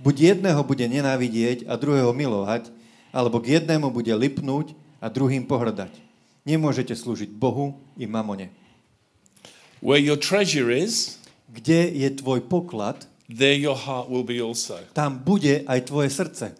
[0.00, 2.72] Buď jedného bude nenávidieť a druhého milovať,
[3.12, 5.92] alebo k jednému bude lipnúť a druhým pohrdať.
[6.48, 8.48] Nemôžete slúžiť Bohu i mamone.
[9.84, 14.78] Where your treasure is, Kde je tvoj poklad, there your heart will be also.
[14.94, 16.54] tam bude aj tvoje srdce.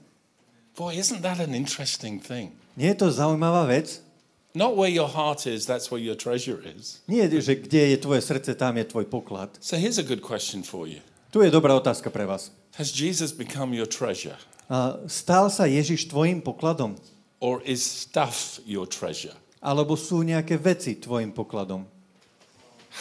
[0.74, 2.50] Boy, isn't that an interesting thing?
[2.74, 4.02] Nie je to zaujímavá vec?
[4.50, 7.06] Not where your heart is, that's where your treasure is.
[7.06, 9.54] Nie, že kde je tvoje srdce, tam je tvoj poklad.
[9.62, 10.98] So here's a good question for you
[11.30, 12.50] Tu je dobrá otázka pre vás.
[12.78, 14.36] Has Jesus become your treasure?
[14.70, 16.94] A Stal sa Ježiš tvojim pokladom?
[17.40, 19.34] Or is stuff your treasure?
[19.60, 21.84] Alebo sú nejaké veci tvojim pokladom?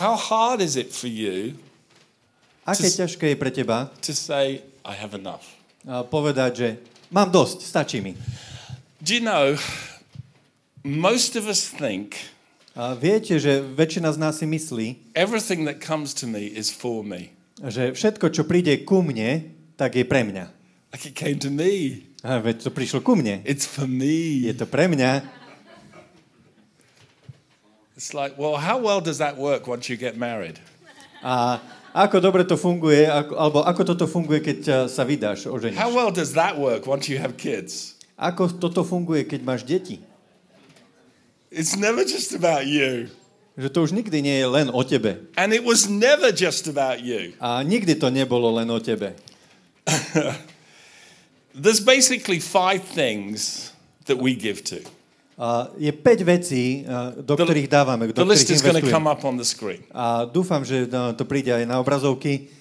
[0.02, 1.58] How hard is it for you
[2.66, 5.46] Aké Tis- ťažké je pre teba to say, I have enough?
[5.88, 6.68] a, povedať, že
[7.10, 8.14] mám dosť, stačí mi.
[9.02, 9.56] Do you know,
[10.84, 12.16] most of us think
[12.78, 17.04] A viete, že väčšina z nás si myslí, everything that comes to me is for
[17.04, 17.34] me.
[17.60, 20.52] že všetko, čo príde ku mne, tak je pre mňa.
[20.92, 22.04] Like it came to me.
[22.20, 23.40] A veď to prišlo ku mne.
[23.48, 24.44] It's for me.
[24.44, 25.24] Je to pre mňa.
[27.96, 30.60] It's like, well, how well does that work once you get married?
[31.24, 31.64] A
[31.96, 35.80] ako dobre to funguje, ako, alebo ako toto funguje, keď ťa sa vydáš, How oženíš.
[35.96, 37.96] well does that work once you have kids?
[38.20, 40.04] Ako toto funguje, keď máš deti.
[41.52, 43.08] It's never just about you.
[43.60, 45.28] Že to už nikdy nie je len o tebe.
[45.36, 47.36] And it was never just about you.
[47.44, 49.18] A nikdy to nebolo len o tebe.
[51.64, 53.72] There's basically five things
[54.06, 54.80] that we give to.
[55.40, 58.92] A je 5 vecí, a, do The- ktorých dávame, do The list is going to
[58.92, 62.52] come up on the screen A dúfam, že to príde aj na obrazovky.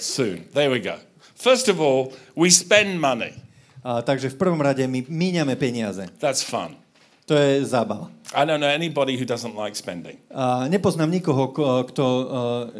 [0.00, 0.48] soon.
[0.56, 0.96] There we go.
[1.36, 3.36] First of all, we spend money.
[3.84, 6.08] A, takže v prvom rade my míňame peniaze.
[6.20, 6.79] That's fun.
[7.30, 8.10] To je zábava.
[8.34, 12.26] I don't know anybody who doesn't like spending, A nepoznám nikoho, ko- kto uh,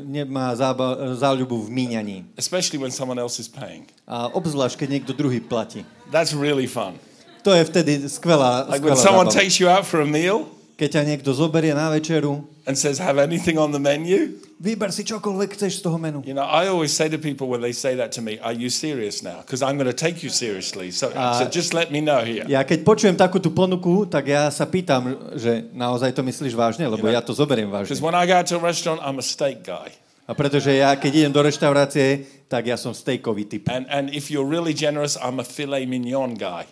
[0.03, 2.19] nemá zába- záľubu v míňaní.
[2.35, 3.87] especially when someone else is paying.
[4.11, 5.87] A obzvlášť, keď niekto druhý platí.
[6.11, 6.99] That's really fun.
[7.43, 9.39] To je vtedy skvelá, Like when skvelá someone zábava.
[9.39, 13.21] takes you out for a meal Keď ťa niekto zoberie na večeru, and says, Have
[13.21, 14.41] anything on the menu?
[14.61, 16.25] vyber si čokoľvek chceš z toho menu.
[16.25, 18.73] You know, I always say to people when they say that to me, Are you
[18.73, 19.45] serious now?
[19.45, 20.89] Because I'm going to take you seriously.
[20.89, 22.49] So, so just let me know here.
[22.49, 26.89] Ja keď počujem takú tú ponuku, tak ja sa pýtam, že naozaj to myslíš vážne,
[26.89, 28.05] lebo ja to zoberiem Because vážne.
[28.09, 29.93] when I go to a restaurant, I'm a steak guy.
[30.25, 33.69] A pretože ja keď idem do reštaurácie, tak ja som stejkový typ.
[33.69, 36.65] And, and if you're really generous, I'm a filet mignon guy.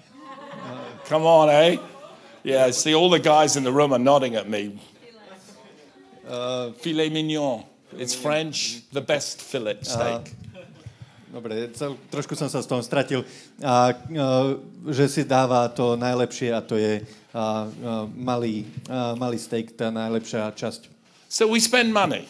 [1.09, 1.81] Come on, eh?
[2.49, 4.81] Yeah, see, all the guys in the room are nodding at me.
[6.25, 7.65] Uh, filet mignon.
[7.93, 10.33] It's French, the best fillet steak.
[11.29, 13.21] Dobre, cel, trošku som sa z toho stratil.
[13.61, 13.93] A,
[14.89, 17.05] že si dáva to najlepšie a to je a,
[17.37, 17.45] a,
[18.17, 20.89] malý, a, malý steak, tá najlepšia časť.
[21.29, 22.25] So we spend money.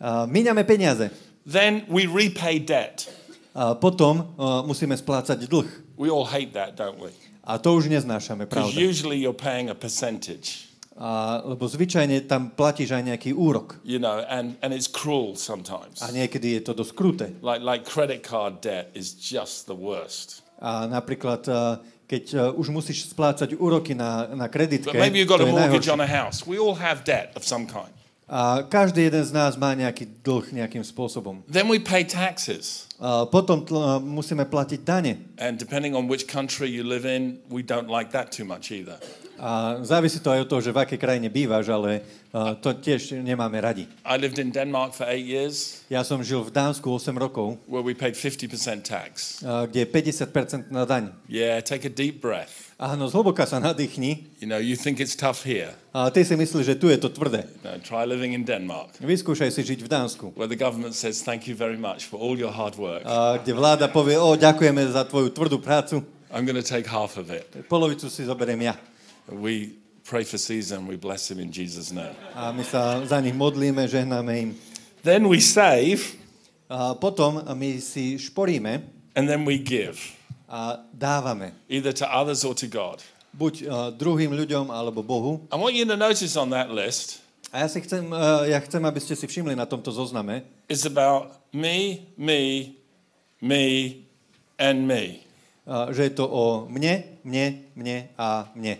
[0.00, 1.12] A, míňame peniaze.
[1.44, 3.12] Then we repay debt.
[3.52, 5.68] A potom a, musíme splácať dlh.
[6.00, 7.12] We all hate that, don't we?
[7.48, 8.76] A to už neznášame, pravda.
[8.76, 10.68] usually you're paying a percentage,
[11.00, 13.80] A, lebo zvyčajne tam platíš aj nejaký úrok.
[13.86, 16.02] you know, and, and it's cruel sometimes.
[16.04, 17.26] A niekedy je to dosť kruté.
[17.40, 20.44] Like, like credit card debt is just the worst.
[20.60, 25.30] A napríklad, a, keď a, už musíš splácať úroky na, na kreditke, But maybe you've
[25.30, 25.96] got to a je mortgage najhoršie.
[25.96, 26.44] on a house.
[26.44, 27.94] We all have debt of some kind.
[28.28, 31.40] A každý jeden z nás má nejaký dlh nejakým spôsobom.
[31.48, 32.84] Then we pay taxes.
[33.00, 35.32] A potom tl- musíme platiť dane.
[35.40, 39.00] And depending on which country you live in, we don't like that too much either.
[39.38, 42.02] A závisí to aj od toho, že v akej krajine bývaš, ale
[42.34, 43.86] a, to tiež nemáme radi.
[44.04, 47.86] I lived in Denmark for eight years, Ja som žil v Dánsku 8 rokov, where
[47.86, 49.38] we paid 50% tax.
[49.46, 51.14] a, kde je 50% na daň.
[51.30, 52.67] Yeah, take a deep breath.
[52.78, 55.74] Áno, zhlboka sa nadýchni You know, you think it's tough here.
[55.90, 57.42] a ty si myslíš, že tu je to tvrdé.
[57.66, 61.50] No, try living in Denmark, Vyskúšaj si žiť v Dánsku, where the government says thank
[61.50, 63.02] you very much for all your hard work.
[63.02, 67.18] a, kde vláda povie, o, ďakujeme za tvoju tvrdú prácu, I'm going to take half
[67.18, 67.50] of it.
[67.66, 68.78] polovicu si zoberiem ja.
[69.26, 69.74] We
[70.06, 72.14] pray for Caesar and we bless him in Jesus' name.
[72.38, 74.50] A my sa za nich modlíme, žehnáme im.
[75.02, 76.14] Then we save
[76.68, 78.84] A potom my si šporíme
[79.16, 79.96] and then we give,
[80.48, 81.52] a dávame.
[81.68, 83.04] either to others or to God.
[83.36, 85.44] Buď a, druhým ľuďom alebo Bohu.
[85.52, 88.82] I want you to notice on that list A ja, si chcem, a, ja chcem,
[88.84, 92.76] aby ste si všimli na tomto zozname, it's about me, me,
[93.40, 93.64] me,
[94.60, 95.24] and me.
[95.64, 98.76] a, že je to o mne, mne, mne a mne.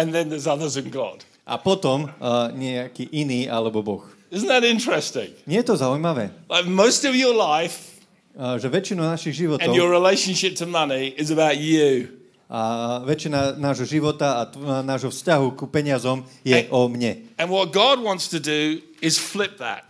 [0.00, 1.28] And then there's others and God.
[1.44, 4.04] A potom a, nejaký iný alebo Boh.
[4.32, 5.32] Isn't that interesting?
[5.44, 7.97] Nie je to zaujímavé, Like most of your life
[8.38, 12.06] že väčšinu našich and životov your relationship to money is about you.
[12.48, 14.42] a väčšina nášho života a
[14.80, 16.72] nášho vzťahu ku peniazom je Ej.
[16.72, 17.28] o mne.
[17.36, 19.84] And what God wants to do is flip that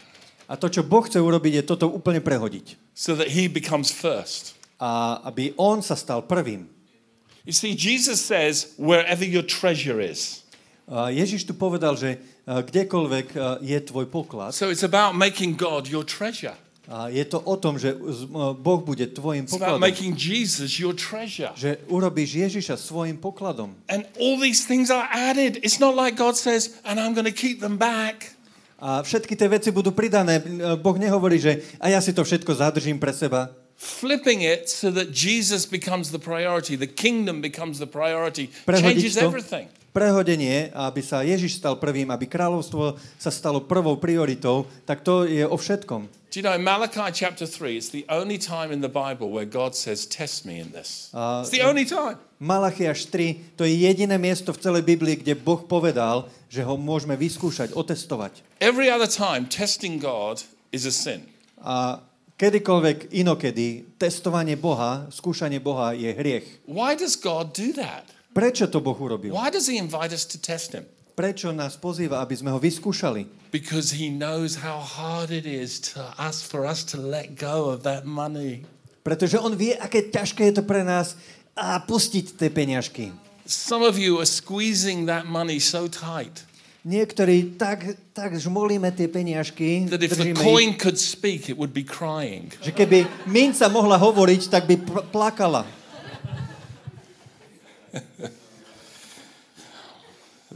[0.48, 2.96] A to, čo Boh chce urobiť, je toto úplne prehodiť.
[2.96, 4.56] so that He becomes first.
[4.80, 6.66] A aby On sa stal prvým.
[7.44, 10.42] You see, Jesus says, wherever your treasure is.
[10.88, 12.16] Ježiš tu povedal, že
[12.48, 16.56] a, kdekoľvek a, je tvoj poklad, So it's about making God your treasure.
[16.88, 17.92] A je to o tom, že
[18.56, 19.84] Boh bude tvojim pokladom.
[20.16, 21.52] Jesus your treasure.
[21.52, 23.76] Že urobíš Ježiša svojim pokladom.
[23.92, 25.60] And all these things are added.
[25.60, 28.32] It's not like God says, and I'm going to keep them back.
[28.80, 30.40] A všetky tie veci budú pridané.
[30.80, 33.52] Boh nehovorí, že a ja si to všetko zadržím pre seba.
[33.78, 39.68] Flipping it so that Jesus becomes the priority, the kingdom becomes the priority, changes everything.
[39.92, 45.42] Prehodenie, aby sa Ježiš stal prvým, aby kráľovstvo sa stalo prvou prioritou, tak to je
[45.42, 46.18] o všetkom.
[46.28, 49.48] Do you know, in Malachi chapter 3, it's the only time in the Bible where
[49.48, 51.08] God says, Test me in this.
[51.14, 52.20] Uh, it's the only time.
[52.36, 57.16] Malachiaš 3, to je jediné miesto v celej Biblii, kde Boh povedal, že ho môžeme
[57.16, 58.44] vyskúšať, otestovať.
[58.60, 61.24] Every other time, testing God is a sin.
[61.64, 62.04] A
[62.36, 66.46] kedykoľvek inokedy, testovanie Boha, skúšanie Boha je hriech.
[66.68, 68.17] Why does God do that?
[68.38, 69.34] Prečo to Boh urobil?
[69.34, 70.86] Why does He invite us to test Him?
[71.18, 73.50] Prečo nás pozýva, aby sme ho vyskúšali?
[73.50, 77.82] Because He knows how hard it is to us for us to let go of
[77.82, 78.62] that money.
[79.02, 81.18] Pretože on vie, aké ťažké je to pre nás
[81.58, 83.10] a pustiť tie peňažky.
[83.42, 86.46] Some of you are squeezing that money so tight
[86.86, 91.58] Niektorí tak, tak žmolíme tie peniažky, that if the držíme ich, coin could speak, it
[91.58, 92.54] would be crying.
[92.62, 95.66] že keby minca mohla hovoriť, tak by pl- plakala.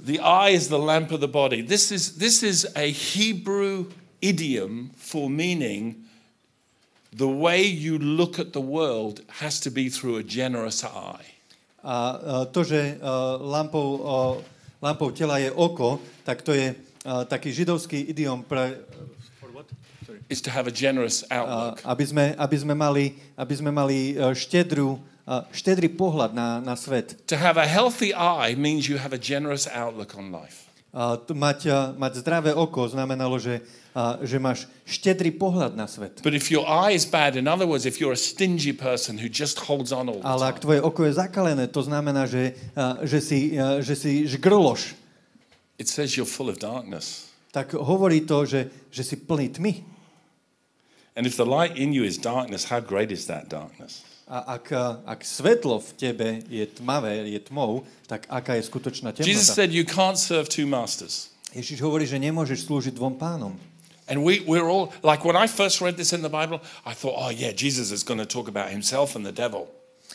[0.03, 1.63] The eye is the lamp of the body.
[1.63, 3.87] This is, this is a Hebrew
[4.21, 6.03] idiom for meaning
[7.13, 11.27] the way you look at the world has to be through a generous eye.
[11.85, 12.99] A to, že
[13.43, 14.43] lampou,
[14.83, 16.75] lampou tela je oko, tak to je
[17.29, 18.79] taký židovský idiom pre...
[20.31, 21.85] Is to have a generous outlook.
[21.85, 23.05] aby, sme, aby sme mali,
[23.37, 24.97] aby sme mali štedrú,
[25.55, 27.15] štedrý pohľad na, na svet.
[27.31, 30.67] To have a healthy eye means you have a generous outlook on life.
[30.93, 33.65] T- mať, a, mať zdravé oko znamenalo, že,
[33.97, 36.21] a, že máš štedrý pohľad na svet.
[36.21, 39.33] But if your eye is bad, in other words, if you're a stingy person who
[39.33, 42.53] just holds on all the Ale ak time, tvoje oko je zakalené, to znamená, že,
[42.77, 45.01] a, že, si, a, že si žgrloš.
[45.81, 47.33] it says you're full of darkness.
[47.53, 49.85] Tak hovorí to, že, že si plný tmy.
[51.17, 54.05] And if the light in you is darkness, how great is that darkness?
[54.33, 54.73] A ak,
[55.05, 59.53] ak svetlo v tebe je tmavé, je tmou, tak aká je skutočná Jesus temnota?
[59.53, 61.29] said you can't serve two masters.
[61.53, 63.53] Ježiš hovorí, že nemôžeš slúžiť dvom pánom.
[64.09, 67.13] And we, we're all, like when I first read this in the Bible, I thought,
[67.13, 69.69] oh yeah, Jesus is going to talk about himself and the devil.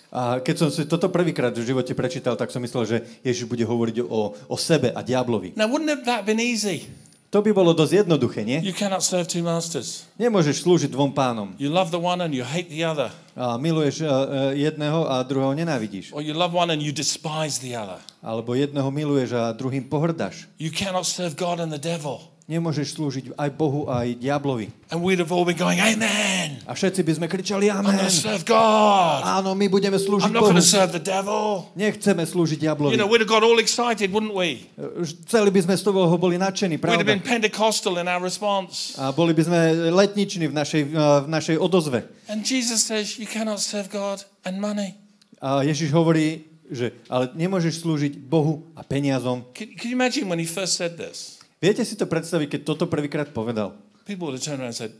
[0.10, 3.70] A keď som si toto prvýkrát v živote prečítal, tak som myslel, že Ježiš bude
[3.70, 5.54] hovoriť o, o sebe a diablovi.
[5.54, 6.90] Now, wouldn't that have been easy?
[7.28, 8.64] To by bolo dosť jednoduché, nie?
[8.64, 10.08] You cannot serve two masters.
[10.16, 11.52] Nemôžeš slúžiť dvom pánom.
[11.60, 13.12] You love the one and you hate the other.
[13.36, 16.16] A miluješ uh, jedného a druhého nenávidíš.
[16.16, 18.00] Or you love one and you despise the other.
[18.24, 20.48] Alebo jedného miluješ a druhým pohrdaš.
[20.56, 22.24] You cannot serve God and the devil.
[22.48, 24.72] Nemôžeš slúžiť aj Bohu, aj diablovi.
[24.88, 26.64] And we'd have all been going, Amen.
[26.64, 28.00] A všetci by sme kričali I'm Amen.
[28.00, 29.20] to serve God.
[29.20, 30.64] Áno, my budeme slúžiť I'm not Bohu.
[30.64, 31.68] serve the devil.
[31.76, 32.96] Nechceme slúžiť diablovi.
[32.96, 34.64] You know, we'd have got all excited, wouldn't we?
[34.80, 37.12] Už Celý by sme z toho boli nadšení, We'd have pravda?
[37.12, 38.96] been Pentecostal in our response.
[38.96, 39.60] A boli by sme
[39.92, 42.08] letniční v našej, v našej odozve.
[42.32, 44.96] And Jesus says, You cannot serve God and money.
[45.44, 49.44] A Ježiš hovorí, že ale nemôžeš slúžiť Bohu a peniazom.
[49.52, 51.37] Can, can you imagine when he first said this?
[51.58, 53.74] Viete si to predstaviť, keď toto prvýkrát povedal?
[54.06, 54.94] People would have turned around and said,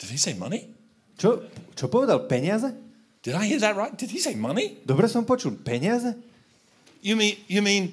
[0.00, 0.72] Did he say money?
[1.20, 1.44] Čo,
[1.76, 2.24] čo povedal?
[2.24, 2.72] Peniaze?
[3.20, 3.92] Did I hear that right?
[3.92, 4.80] Did he say money?
[4.88, 5.60] Dobre som počul.
[5.60, 6.16] Peniaze?
[7.04, 7.92] You mean, you mean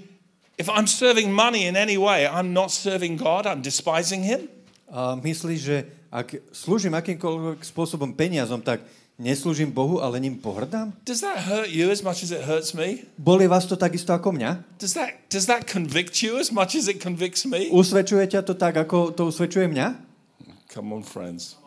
[0.55, 4.47] if I'm serving money in any way, I'm not serving God, I'm despising him?
[4.87, 8.79] A myslíš, že ak slúžim akýmkoľvek spôsobom peniazom, tak
[9.19, 10.93] neslúžim Bohu, ale ním pohrdám?
[11.05, 13.05] Does that hurt you as much as it hurts me?
[13.17, 14.63] Boli vás to takisto ako mňa?
[14.77, 17.69] Does that, does that convict you as much as it convicts me?
[17.73, 19.87] Usvedčuje ťa to tak, ako to usvedčuje mňa?
[20.69, 21.57] Come on, friends.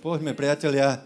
[0.00, 1.04] Poďme, priatelia.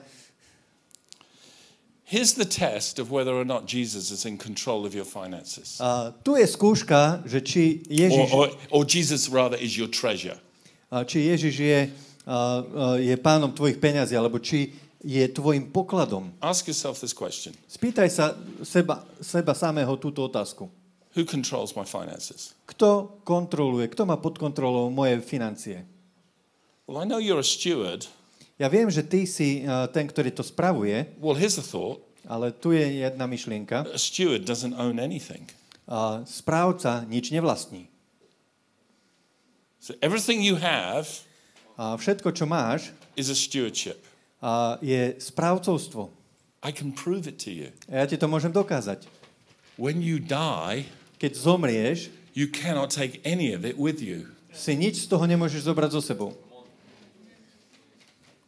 [2.04, 5.80] Here's the test of whether or not Jesus is in control of your finances.
[5.80, 10.36] A tu je skúška, že či Or, Ježiš, or, or Jesus, rather, is your treasure.
[10.92, 11.88] a či Ježiš je, a,
[12.28, 12.38] a,
[13.00, 16.30] je pánom tvojich peňazí, alebo či je tvojim pokladom.
[16.38, 20.70] Ask yourself this question Spýtaj sa seba, seba samého túto otázku.
[21.12, 22.56] Who controls my finances?
[22.64, 25.84] Kto kontroluje, kto má pod kontrolou moje financie?
[26.88, 28.08] Well, I know you're a steward.
[28.56, 32.54] Ja viem, že ty si a, ten, ktorý to spravuje, Well, here's the thought ale
[32.54, 33.82] tu je jedna myšlienka.
[33.82, 35.50] a steward doesn't own anything.
[35.90, 37.90] A správca nič nevlastní.
[39.82, 41.10] So everything you have
[41.76, 43.98] A všetko, čo máš, is a stewardship.
[44.82, 46.10] Je správcovstvo.
[46.62, 47.70] I can prove it to you.
[47.90, 49.06] Ja ti to môžem dokázať.
[49.78, 50.86] When you die,
[51.22, 54.26] Keď zomrieš, you cannot take any of it with you.
[54.50, 56.34] si nič z toho nemôžeš zobrať so sebou.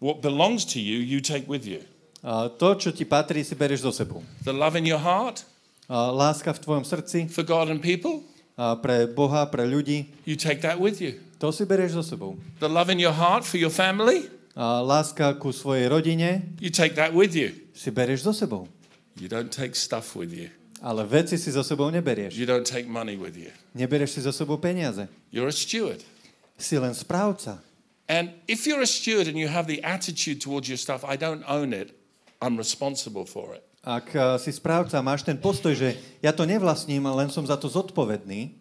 [0.03, 1.81] What belongs to you, you take with you.
[2.25, 4.21] A to, čo ti patrí, si bereš so sebou.
[4.45, 5.45] The love in your heart
[5.85, 8.25] A láska v tvojom srdci for God and people,
[8.57, 11.21] a pre Boha, pre ľudí, you take that with you.
[11.37, 12.35] to si bereš so sebou.
[12.59, 16.95] The love in your heart for your family, A láska ku svojej rodine you take
[16.95, 17.51] that with you.
[17.75, 18.71] si bereš so sebou.
[19.19, 20.51] You don't take stuff with you.
[20.83, 22.39] Ale veci si so sebou neberieš.
[22.39, 23.51] You don't take money with you.
[23.75, 25.09] Nebereš si so sebou peniaze.
[25.35, 26.03] You're a steward.
[26.59, 27.59] Si len správca.
[28.07, 31.43] And if you're a steward and you have the attitude towards your stuff, I don't
[31.49, 31.97] own it,
[32.43, 33.65] I'm responsible for it.
[33.85, 37.69] Ak a, si správca, máš ten postoj, že ja to nevlastním, len som za to
[37.69, 38.55] zodpovedný,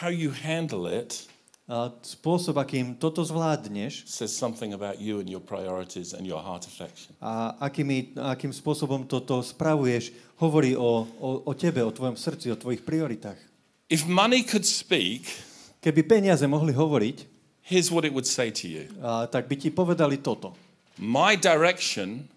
[0.00, 1.28] How you handle it
[2.02, 7.16] spôsob, akým toto zvládneš says something about you and your priorities and your heart affection.
[7.22, 12.60] a akými, akým spôsobom toto spravuješ, hovorí o, o, o tebe, o tvojom srdci, o
[12.60, 13.38] tvojich prioritách.
[13.88, 15.28] If money could speak,
[15.82, 17.26] Keby peniaze mohli hovoriť,
[17.66, 20.54] here's what it would say to you a, tak by ti povedali toto.
[21.02, 22.30] My direction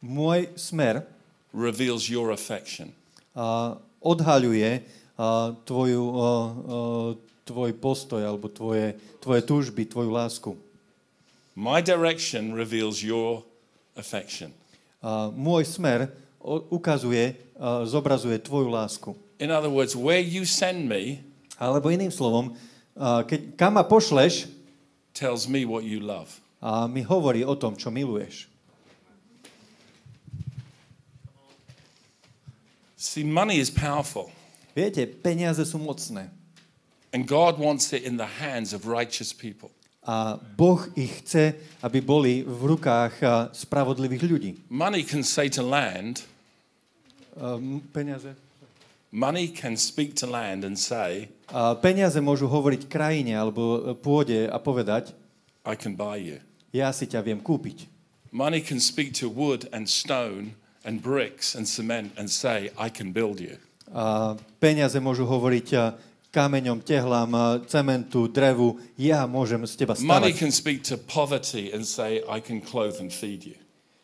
[0.00, 1.04] Môj smer
[1.52, 2.96] reveals your affection.
[3.36, 4.80] a, odhaľuje
[5.20, 6.28] a, tvoju, a, a,
[7.46, 10.50] tvoj postoj alebo tvoje, tvoje túžby, tvoju lásku.
[11.54, 13.46] My direction reveals your
[13.94, 14.50] affection.
[14.98, 16.10] A, môj smer
[16.68, 19.14] ukazuje, a, zobrazuje tvoju lásku.
[19.38, 21.22] In other words, where you send me
[21.56, 22.52] Alebo iným slovom,
[22.98, 24.50] a, keď, kam ma pošleš,
[25.16, 26.42] tells me what you love.
[26.60, 28.50] a mi hovorí o tom, čo miluješ.
[32.96, 34.28] See, money is powerful,
[34.76, 36.28] Viete, peniaze sú mocné.
[37.16, 39.72] And God wants it in the hands of righteous people.
[40.04, 43.24] A Boh ich chce, aby boli v rukách
[43.56, 44.50] spravodlivých ľudí.
[44.68, 46.28] Money can say to land,
[47.90, 48.36] peniaze?
[49.10, 54.44] money can speak to land and say, A peniaze môžu hovoriť krajine alebo e, pôde
[54.46, 55.16] a povedať,
[55.64, 56.38] I can buy you.
[56.70, 57.88] ja si ťa viem kúpiť.
[58.30, 60.52] Money can speak to wood and stone
[60.84, 63.56] and bricks and cement and say, I can build you.
[63.90, 65.66] A peniaze môžu hovoriť
[66.36, 70.36] kameňom, tehlám, a, cementu, drevu, ja môžem z teba Money stavať.
[70.36, 73.56] can speak to poverty and say, I can clothe and feed you.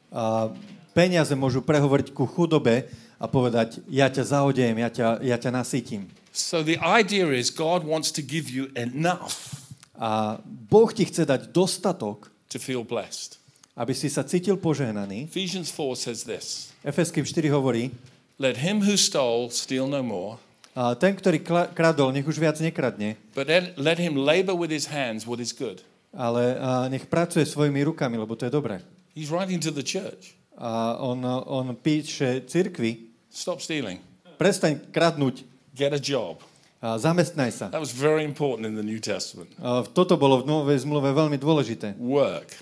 [0.09, 0.49] A
[0.97, 2.89] peniaze môžu prehovoriť ku chudobe
[3.21, 6.09] a povedať, ja ťa zaodejem, ja ťa, ja ťa nasytím.
[6.33, 9.61] So the idea is God wants to give you enough
[10.03, 13.39] A Boh ti chce dať dostatok, to feel blessed.
[13.79, 15.31] aby si sa cítil požehnaný.
[15.31, 17.95] Ephesians 4 says this Efeským 4 hovorí,
[18.43, 20.43] Let him who stole steal no more,
[20.73, 24.89] a ten, ktorý kradol, nech už viac nekradne, but let, let him labor with his
[24.89, 25.85] hands what is good.
[26.13, 26.57] ale
[26.89, 28.81] nech pracuje svojimi rukami, lebo to je dobré.
[29.13, 30.37] He's writing to the church.
[30.57, 34.01] A on, on píše cirkvi, Stop stealing.
[34.37, 36.41] prestaň kradnúť, Get a job.
[36.85, 37.67] a zamestnaj sa.
[37.73, 39.49] That was very important in the New Testament.
[39.61, 41.97] A toto bolo v Novej zmluve veľmi dôležité.
[41.97, 42.53] Work.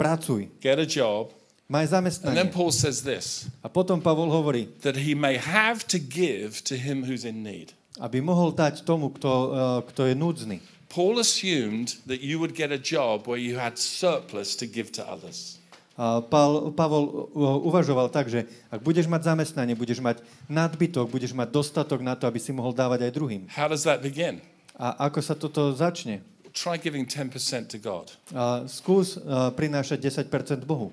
[0.00, 1.28] Pracuj, Get a job.
[1.68, 2.52] Maj And then zamestnanie.
[2.52, 7.04] Paul says this A potom Pavol hovorí, that he may have to give to him
[7.04, 7.72] who's in need.
[8.00, 10.58] aby mohol dať tomu, kto, uh, kto je núdzny.
[10.90, 15.02] Paul assumed that you would get a job where you had surplus to give to
[15.02, 15.58] others.
[15.94, 22.02] Pavel, uh, uvažoval tak, že ak budeš mať zamestnanie, budeš mať nadbytok, budeš mať dostatok
[22.02, 23.42] na to, aby si mohol dávať aj druhým.
[23.46, 24.42] How does that begin?
[24.74, 26.18] A ako sa toto začne?
[26.50, 28.10] Try giving 10% to God.
[28.34, 30.90] A skús uh, prinášať 10% Bohu.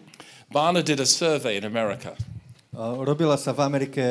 [0.51, 2.11] Barna did a survey in America.
[2.75, 4.03] Robila sa v Amerike,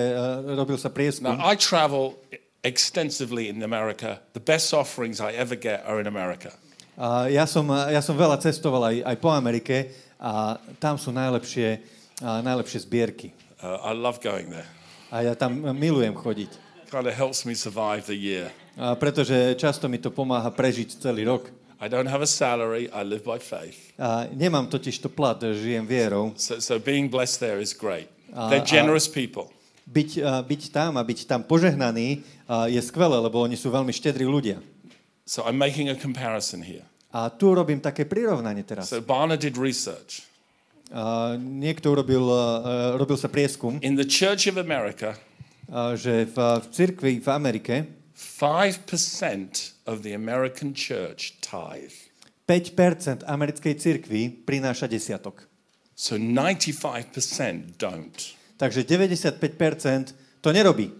[0.56, 1.28] robil sa prieskum.
[1.28, 2.16] Now, I travel
[2.64, 4.20] extensively in America.
[4.32, 6.56] The best offerings I ever get are in America.
[6.96, 11.80] A ja, som, ja som veľa cestoval aj, aj po Amerike a tam sú najlepšie,
[12.20, 13.32] a najlepšie zbierky.
[13.60, 14.68] Uh, I love going there.
[15.12, 16.50] A ja tam milujem chodiť.
[16.88, 18.48] Kind of helps me survive the year.
[18.80, 21.48] A pretože často mi to pomáha prežiť celý rok.
[21.80, 23.96] I don't have a salary, I live by faith.
[23.96, 26.36] A nemám totiž to plat, žijem vierou.
[26.36, 28.12] So, so being blessed there is great.
[28.32, 29.48] Uh, They're uh, generous people.
[29.88, 33.96] Byť, a, byť tam a byť tam požehnaný a, je skvelé, lebo oni sú veľmi
[33.96, 34.60] štedrí ľudia.
[35.24, 36.84] So I'm making a comparison here.
[37.16, 38.92] A tu robím také prirovnanie teraz.
[38.92, 40.28] So Barna did research.
[40.92, 45.16] A, niekto urobil, a, robil sa prieskum, In the Church of America,
[45.72, 47.74] a, že v, v cirkvi v Amerike
[48.20, 52.12] 5% of the American church tithe.
[52.44, 55.48] 5% americkej cirkvi prináša desiatok.
[55.96, 58.36] So 95% don't.
[58.56, 60.92] Takže 95% to nerobí.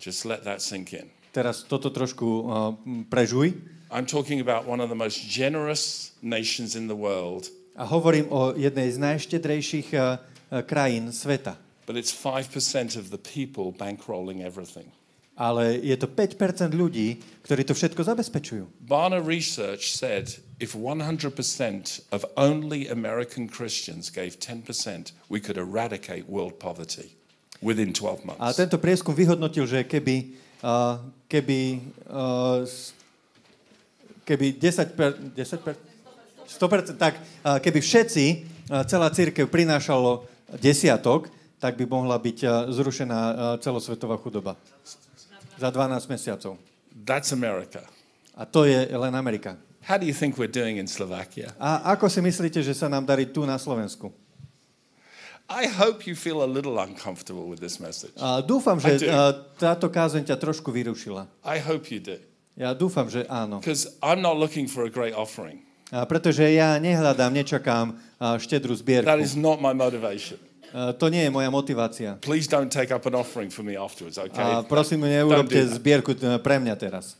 [0.00, 1.10] Just let that sink in.
[1.30, 2.74] Teraz toto trošku uh,
[3.06, 3.54] prežuj.
[3.90, 8.52] I'm talking about one of the most generous nations in the world, A hovorím o
[8.56, 11.54] jednej z najštedrejších uh, uh, krajín sveta.
[11.86, 14.90] but it's 5% of the people bankrolling everything.
[15.40, 16.36] Ale je to 5%
[16.76, 17.16] ľudí,
[17.48, 18.84] ktorí to všetko zabezpečujú.
[18.84, 21.32] Barna research said if 100%
[22.12, 27.16] of only American Christians gave 10%, we could eradicate world poverty
[27.64, 28.44] within 12 months.
[28.44, 31.60] A tento prieskum vyhodnotil, že keby, uh, keby,
[32.12, 32.68] uh,
[34.28, 35.88] keby 10%, per, 10%
[36.50, 40.26] 100%, tak uh, keby všetci, uh, celá církev prinášalo
[40.58, 41.30] desiatok,
[41.62, 44.58] tak by mohla byť uh, zrušená uh, celosvetová chudoba.
[45.60, 46.56] Za 12 mesiacov.
[47.04, 47.84] That's America.
[48.32, 49.60] A to je len Amerika.
[49.84, 51.52] How do you think we're doing in Slovakia?
[51.60, 54.08] A ako si myslíte, že sa nám darí tu na Slovensku?
[55.52, 58.16] I hope you feel a little uncomfortable with this message.
[58.16, 59.04] A dúfam, že
[59.60, 61.28] táto kázeň ťa trošku vyrušila.
[61.44, 62.16] I hope you do.
[62.56, 63.60] Ja dúfam, že áno.
[63.60, 65.60] Because I'm not looking for a great offering.
[65.90, 67.98] A pretože ja nehľadám, nečakám
[68.40, 69.10] štedrú zbierku.
[69.10, 70.40] That is not my motivation.
[70.70, 72.16] A, to nie je moja motivácia.
[72.22, 74.66] Please don't take up an offering for me afterwards, A okay?
[74.68, 77.18] prosím, Don't neurobte do zbierku e, pre mňa teraz.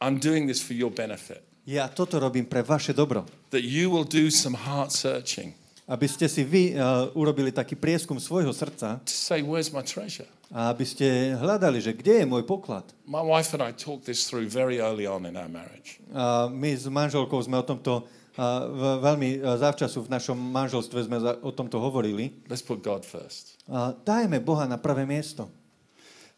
[0.00, 1.40] I'm doing this for your benefit.
[1.64, 3.24] Ja toto robím pre vaše dobro.
[3.48, 8.16] That you will do some heart searching Aby ste si vy uh, urobili taký prieskum
[8.16, 10.24] svojho srdca to say, where's my treasure?
[10.48, 12.86] a aby ste hľadali, že kde je môj poklad.
[13.04, 16.00] My wife and I talked this through very early on in our marriage.
[16.14, 18.66] A my s manželkou sme o tomto a,
[18.98, 22.34] veľmi a, zavčasu v našom manželstve sme o tomto hovorili.
[22.50, 23.58] Let's put God first.
[23.70, 25.48] A, dajme Boha na prvé miesto.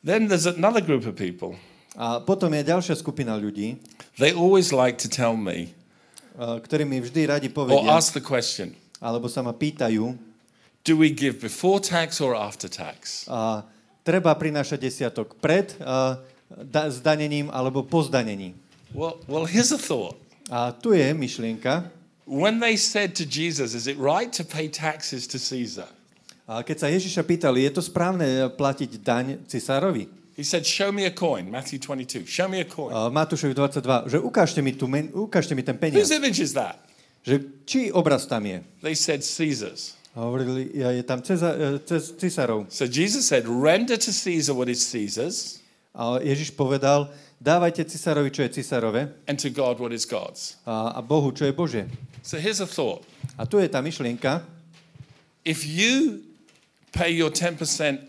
[0.04, 1.56] Then there's another group of people.
[1.96, 3.80] A potom je ďalšia skupina ľudí,
[4.20, 5.72] They always like to tell me
[6.36, 10.16] a, ktorí mi vždy radi or povedia, ask the question alebo sa ma pýtajú,
[10.84, 13.24] do we give before tax or after tax?
[13.28, 13.64] a,
[14.04, 16.20] treba prinášať desiatok pred a,
[16.52, 18.54] da, zdanením alebo po zdanení.
[18.94, 20.16] Well, well, here's a thought.
[20.50, 21.90] A tu je myšlienka.
[22.26, 25.86] When they said to Jesus, Is it right to pay taxes to Caesar?
[26.46, 30.06] A keď sa Ježiša pýtali, je to správne platiť daň cisárovi?
[30.38, 31.50] He said, Show me a coin.
[31.50, 32.26] Matthew 22.
[32.26, 32.92] Show me a coin.
[32.94, 36.10] A Matúšovi 22, že ukážte mi, tu, men, ukážte mi ten Whose peniaz.
[36.12, 36.78] image is that?
[37.26, 37.34] Že
[37.66, 38.62] či obraz tam je?
[38.84, 39.98] They said, Caesar's.
[40.14, 42.70] A hovorili, ja, je tam ceza, e, cez, cisárov.
[42.70, 45.58] So Jesus said, Render to Caesar what is Caesar's,
[45.96, 47.08] A Ježiš povedal,
[47.40, 50.56] dávajte cisárovi, čo je cisárove and to God what is God's.
[50.64, 51.82] a, a Bohu, čo je Bože.
[52.22, 53.04] So here's a thought.
[53.38, 54.42] A tu je tá myšlienka,
[55.46, 56.26] If you
[56.90, 57.62] pay your 10%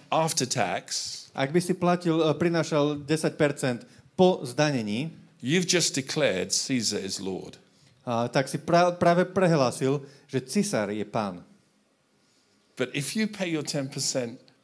[0.10, 3.86] after tax, ak by si platil, e, prinášal 10%
[4.18, 7.62] po zdanení, You've just declared Caesar is Lord.
[8.10, 11.46] a, tak si pra, práve prehlásil, že cisár je pán.
[12.74, 13.94] But if you pay your 10%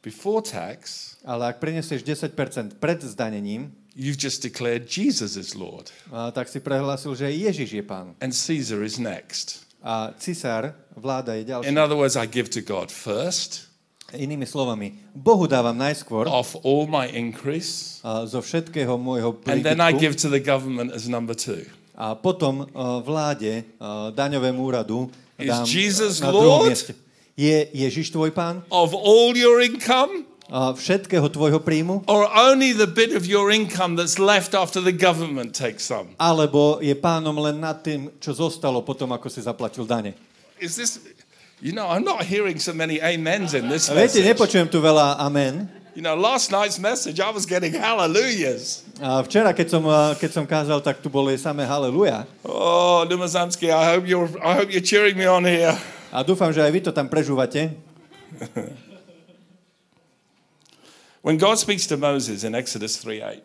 [0.02, 2.34] before tax, Ale ak prinesieš 10%
[2.82, 5.90] pred zdanením, you've just declared Jesus is Lord.
[6.12, 8.14] a, tak si prehlásil, že Ježiš je pán.
[8.20, 9.64] And Caesar is next.
[9.84, 11.68] A cisár, vláda je ďalší.
[11.68, 13.68] In other words, I give to God first,
[14.14, 19.82] Inými slovami, Bohu dávam najskôr of all my increase, a, zo všetkého môjho and then
[19.82, 21.66] I príbytku give to the government as number two.
[21.98, 26.70] a potom a, vláde, a, daňovému úradu Is dám Jesus na druhom Lord?
[26.70, 26.94] mieste.
[27.34, 28.62] Je Ježiš tvoj pán?
[28.70, 30.22] Of all your income,
[30.52, 32.04] všetkého tvojho príjmu?
[32.04, 36.12] or only the bit of your income that's left after the government takes some?
[36.20, 40.12] Alebo je pánom len nad tým, čo zostalo potom, ako si zaplatil dane?
[40.60, 41.00] Is this,
[41.64, 44.26] you know, I'm not hearing so many amens in this viete, message.
[44.28, 45.66] nepočujem tu veľa amen.
[45.94, 48.82] You know, last night's message, I was getting hallelujahs.
[48.98, 49.82] A včera, keď som,
[50.18, 52.26] keď som kázal, tak tu boli samé haleluja.
[52.42, 55.70] Oh, Dumazamski, I hope you're, I hope you're cheering me on here.
[56.10, 57.78] A dúfam, že aj vy to tam prežúvate.
[61.24, 63.40] When God speaks to Moses in Exodus 3:8,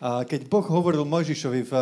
[0.00, 1.72] A keď Boh hovoril Mojžišovi v,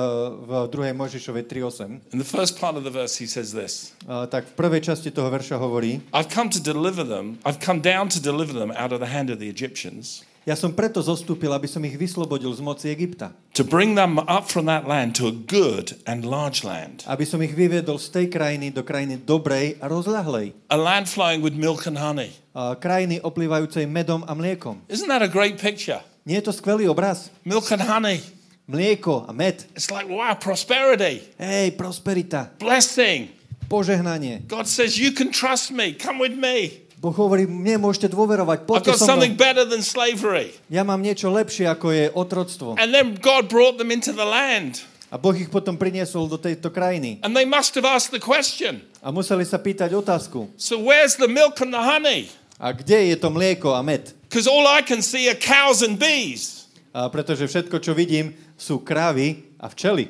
[0.48, 0.90] v 2.
[0.96, 4.52] Mojžišovej 3.8, in the first part of the verse, he says this a, tak v
[4.56, 8.56] prvej časti toho verša hovorí, I've come to deliver them, I've come down to deliver
[8.58, 11.94] them out of the hand of the Egyptians, ja som preto zostúpil, aby som ich
[11.94, 13.30] vyslobodil z moci Egypta.
[13.52, 17.38] to bring them up from that land to a good and large land, Aby som
[17.44, 20.56] ich vyviedol z tej krajiny do krajiny dobrej a rozľahlej.
[20.72, 22.32] a land flowing with milk and honey.
[22.56, 24.80] Krajiny oplývajúcej medom a mliekom.
[24.88, 26.00] Isn't that a great picture?
[26.24, 27.28] Nie je to skvelý obraz?
[27.44, 28.24] Milk and honey.
[28.66, 29.62] Mlieko a med.
[29.76, 33.30] It's like, wow, prosperity, Hej, prosperita, blessing.
[33.70, 34.42] požehnanie.
[34.48, 36.82] God says, You can trust me, come with me.
[36.96, 39.44] Boh hovorí, mne môžete dôverovať, poďte got so something mnou.
[39.46, 40.56] better than slavery.
[40.72, 42.80] Ja mám niečo lepšie, ako je otroctvo.
[42.80, 44.82] And then God brought them into the land.
[45.12, 47.22] A Boh ich potom priniesol do tejto krajiny.
[47.22, 50.50] And they must have asked the question A museli sa pýtať otázku.
[50.58, 52.26] so, where's the milk and the honey?
[52.60, 54.12] A kde je to mlieko a med?
[54.28, 56.66] Because all I can see are cows and bees.
[56.96, 60.08] A pretože všetko, čo vidím, sú krávy a včely.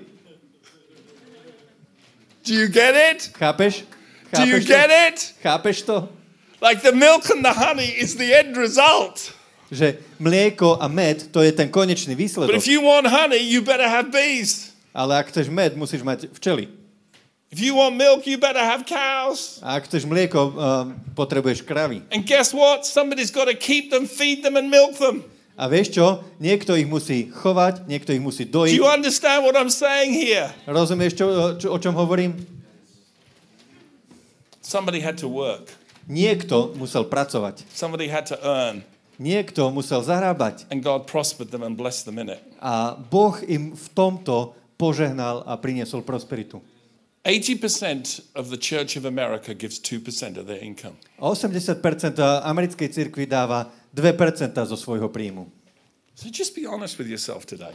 [2.47, 3.35] Do you get it?
[3.35, 3.83] Chápeš?
[4.31, 4.95] Do you Chápeš get to?
[4.95, 5.17] it?
[5.43, 5.97] Chápeš to?
[6.63, 9.35] Like the milk and the honey is the end result.
[9.71, 12.55] Že mlieko a med, to je ten konečný But výsledok.
[12.55, 14.71] if you want honey, you better have bees.
[14.95, 16.71] Ale ak chceš med, musíš mať včely.
[17.57, 19.65] If you want milk, you better have cows.
[19.65, 22.05] A ak chceš mlieko, um, potrebuješ kravy.
[22.13, 22.85] And guess what?
[22.85, 25.25] Somebody's got to keep them, feed them, and milk them.
[25.57, 26.21] A vieš čo?
[26.37, 28.77] Niekto ich musí chovať, niekto ich musí Do dojiť.
[28.77, 30.53] you understand what I'm saying here?
[30.69, 32.37] Rozumieš, čo, čo, o čom hovorím?
[34.61, 35.73] Somebody had to work,
[36.13, 37.65] Niekto musel pracovať.
[37.73, 38.85] somebody had to earn,
[39.17, 40.69] Niekto musel zarábať.
[40.69, 42.45] and God prospered them and blessed them in it.
[42.61, 46.61] A Boh im v tomto požehnal a priniesol prosperitu.
[47.27, 50.95] 80% of the Church of America gives 2% of their income.
[51.19, 55.51] A 80% americkej cirkvi dáva 2% zo svojho príjmu.
[56.15, 57.75] So just be honest with yourself today.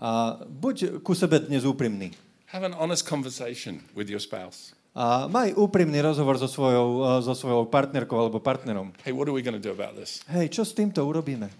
[0.00, 2.16] A buď ku sebe dnes úprimný.
[2.56, 4.72] Have an honest conversation with your spouse.
[4.96, 8.96] A maj úprimný rozhovor so svojou, eh, so svojou partnerkou alebo partnerom.
[9.04, 10.24] Hey, what are we going to do about this?
[10.24, 11.52] Hej, čo s týmto urobíme?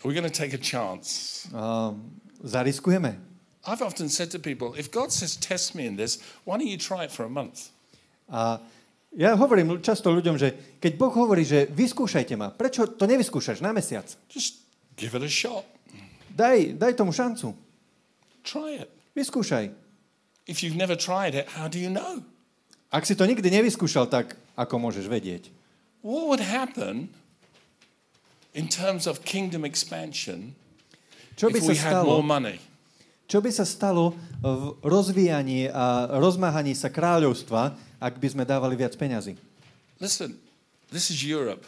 [0.00, 1.44] Are we going to take a chance?
[1.52, 1.92] A
[2.40, 3.27] zariskujeme.
[3.68, 6.16] I've often said to people, if God says test me in this,
[6.48, 7.68] why don't you try it for a month?
[8.32, 8.64] A
[9.12, 13.76] ja hovorím často ľuďom, že keď Boh hovorí, že vyskúšajte ma, prečo to nevyskúšaš na
[13.76, 14.08] mesiac?
[14.32, 14.64] Just
[14.96, 15.68] give it a shot.
[16.32, 17.52] Daj, daj tomu šancu.
[18.40, 18.88] Try it.
[19.12, 19.68] Vyskúšaj.
[20.48, 22.24] If you've never tried it, how do you know?
[22.88, 25.52] Ak si to nikdy nevyskúšal, tak ako môžeš vedieť?
[26.00, 27.12] What would happen
[28.56, 30.56] in terms of kingdom expansion
[31.36, 32.64] Čo by if we had more money?
[33.28, 38.96] Čo by sa stalo v rozvíjaní a rozmáhaní sa kráľovstva, ak by sme dávali viac
[38.96, 39.36] peňazí?
[40.00, 40.32] Listen,
[40.88, 41.62] this is Europe.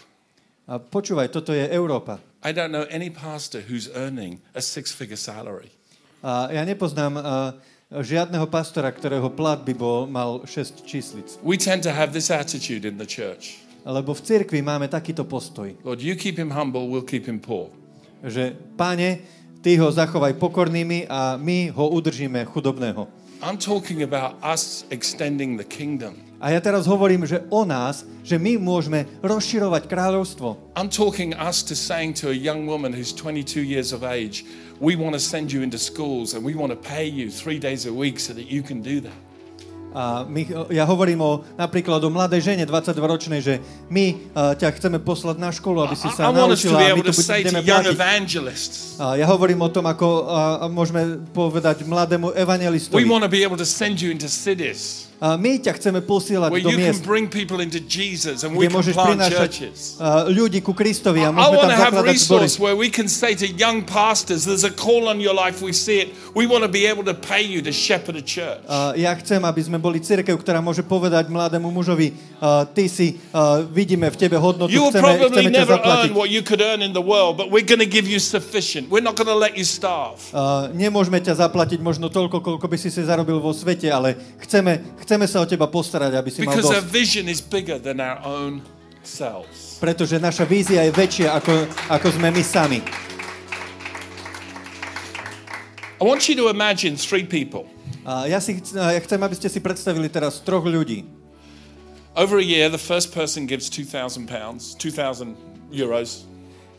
[0.65, 2.17] A počúvaj, toto je Európa.
[2.41, 5.69] I don't know any pastor who's earning a six figure salary.
[6.25, 7.53] A ja nepoznám a,
[7.93, 11.27] žiadneho pastora, ktorého plat by bol, mal 6 číslic.
[11.45, 15.73] We tend to have this attitude in the church Lebo v cirkvi máme takýto postoj,
[15.81, 17.73] Lord, you keep him humble, we'll keep him poor.
[18.21, 19.25] že páne,
[19.61, 23.09] ty ho zachovaj pokornými a my ho udržíme chudobného.
[23.41, 26.17] I'm talking about us extending the kingdom.
[26.41, 30.57] A ja teraz hovorím, že o nás, že my môžeme rozširovať kráľovstvo.
[30.73, 34.45] I'm talking us to saying to a young woman who's 22 years of age,
[34.81, 37.85] we want to send you into schools and we want to pay you three days
[37.85, 39.17] a week so that you can do that.
[39.91, 43.59] A my, ja hovorím o, napríklad o mladej žene, 22-ročnej, že
[43.91, 46.95] my uh, ťa chceme poslať na školu, aby si I, sa I to naučila a
[46.95, 48.63] my to budeme platiť.
[49.03, 53.03] A ja hovorím o tom, ako a môžeme povedať mladému we evangelistovi.
[53.03, 57.05] want to be able to send you into cities my ťa chceme posielať do miest,
[57.05, 59.53] kde môžeš prinášať
[60.33, 62.49] ľudí ku Kristovi a môžeme tam zakladať zbory.
[62.57, 66.01] where we can say to young pastors, there's a call on your life, we see
[66.01, 66.17] it.
[66.33, 68.65] We want to be able to pay you to shepherd a church.
[68.65, 72.17] A ja chcem, aby sme boli cirkev, ktorá môže povedať mladému mužovi,
[72.73, 73.21] ty si,
[73.75, 76.11] vidíme v tebe hodnotu, You chceme, chceme ťa zaplatiť.
[76.17, 78.89] what you could earn in the world, but we're going to give you sufficient.
[78.89, 80.23] We're not going to let you starve.
[80.73, 84.15] Nemôžeme ťa zaplatiť možno toľko, koľko by si si zarobil vo svete, ale
[84.47, 86.93] chceme, chceme sa o teba postarať, aby si mal Because our dosť.
[86.93, 88.61] vision is bigger than our own
[89.03, 89.81] selves.
[89.81, 92.81] Pretože naša vízia je väčšia, ako, ako sme my sami.
[96.01, 97.67] I want you to imagine three people.
[98.05, 101.05] A ja, si, chc- ja chcem, aby ste si predstavili teraz troch ľudí.
[102.17, 105.37] Over a year, the first person gives 2,000 pounds, 2,000
[105.71, 106.25] euros.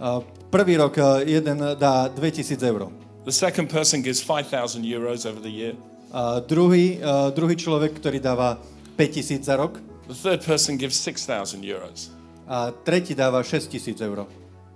[0.02, 0.20] A
[0.50, 2.90] prvý rok a, jeden dá 2000 eur.
[3.24, 5.78] The second person gives 5,000 euros over the year.
[6.12, 8.60] A druhý, a druhý človek, ktorý dáva
[9.00, 9.80] 5000 za rok.
[10.12, 12.12] The third person gives 6,000 euros.
[12.52, 14.28] A tretí dáva 6000 eur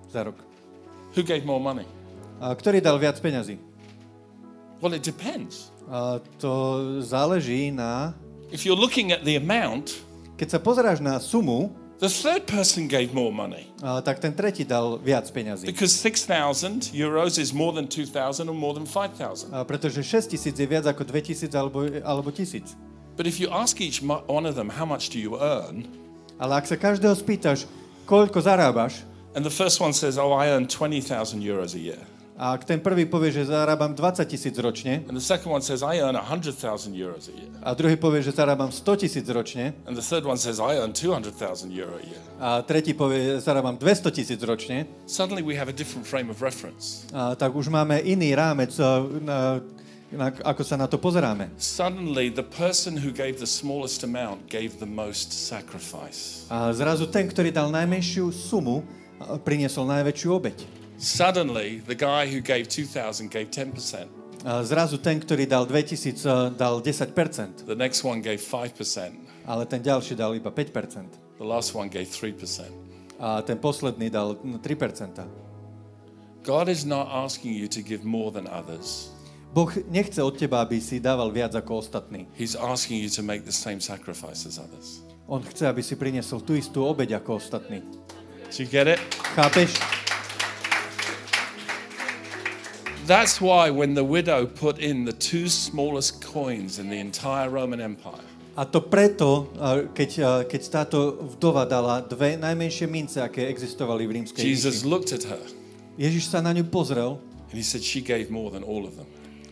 [0.08, 0.40] za rok.
[1.16, 1.84] Who gave more money?
[2.40, 3.60] A ktorý dal viac peňazí?
[4.80, 5.72] Well, it depends.
[5.92, 6.52] A to
[7.04, 8.16] záleží na...
[8.52, 10.06] If you're looking at the amount,
[10.36, 14.68] Keď sa pozeráš na sumu, the third person gave more money a, tak ten tretí
[14.68, 15.66] dal viac peňazí.
[15.66, 19.54] because 6,000 euros is more than 2,000 or more than 5,000.
[19.54, 22.76] A pretože 6 tisíc je viac ako 2 tisíc alebo, alebo tisíc.
[23.16, 25.88] But if you ask each one of them, how much do you earn?
[26.36, 27.64] Ale ak sa každého spýtaš,
[28.04, 32.00] koľko zarábaš, And the first one says, oh, I earn 20,000 euros a year.
[32.36, 36.04] A ten prvý povie, že zarábam 20 tisíc ročne, And the second one says, I
[36.04, 37.48] earn 100,000 euros a year.
[37.64, 40.92] a druhý povie, že zarábam 100 tisíc ročne, And the third one says, I earn
[40.92, 42.20] 200,000 euro a year.
[42.40, 46.44] a tretí povie, že zarábam 200 tisíc ročne, Suddenly we have a different frame of
[46.44, 47.08] reference.
[47.16, 48.76] a tak už máme iný rámec,
[49.24, 49.64] na,
[50.12, 51.48] na, ako sa na to pozeráme.
[51.56, 56.44] Suddenly the person who gave the smallest amount gave the most sacrifice.
[56.52, 58.84] A zrazu ten, ktorý dal najmenšiu sumu,
[59.48, 60.58] priniesol najväčšiu obeď.
[60.98, 64.08] Suddenly the guy who gave 2,000 gave 10%.
[64.46, 69.12] A zrazu ten, ktorý dal 2000, a dal 10%, The next one gave 5%.
[69.46, 71.42] ale ten ďalší dal iba 5%.
[71.42, 72.70] The last one gave 3%.
[73.20, 75.26] A ten posledný dal no, 3%.
[76.46, 79.10] God is not asking you to give more than others.
[79.50, 82.28] Boh nechce od teba, aby si dával viac ako ostatní.
[82.38, 85.02] He's asking you to make the same sacrifice as others.
[85.26, 87.82] On chce, aby si priniesol tú istú obeď ako ostatní.
[88.46, 89.02] Do you get it?
[89.34, 90.05] Chápeš?
[93.06, 97.80] That's why when the widow put in the two smallest coins in the entire Roman
[97.80, 98.26] Empire,
[98.58, 104.08] A to preto, a keď, a keď táto vdova dala dve najmenšie mince, aké existovali
[104.08, 105.44] v rímskej Jesus looked at her
[106.02, 109.06] Ježiš sa na ňu pozrel and he said she gave more than all of them.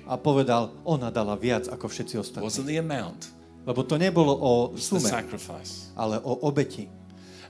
[0.10, 2.48] a povedal, ona dala viac ako všetci ostatní.
[2.48, 3.30] wasn't the amount,
[3.70, 5.08] Lebo to nebolo o sume,
[5.94, 6.90] ale o obeti.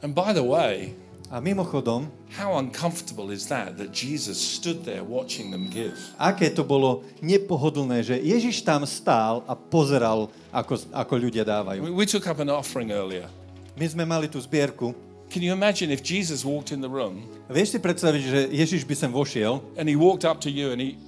[0.03, 0.93] And by the way,
[1.33, 5.97] A mimochodom, how uncomfortable is that that Jesus stood there watching them give?
[6.21, 11.89] aké to bolo nepohodlné, že Ježiš tam stál a pozeral, ako, ako ľudia dávajú.
[11.89, 13.25] We, we took up an offering earlier.
[13.73, 14.93] My sme mali tú zbierku.
[15.33, 18.93] Can you imagine if Jesus walked in the room Vieš si predstaviť, že Ježiš by
[18.93, 21.01] sem vošiel and he walked up to you and he,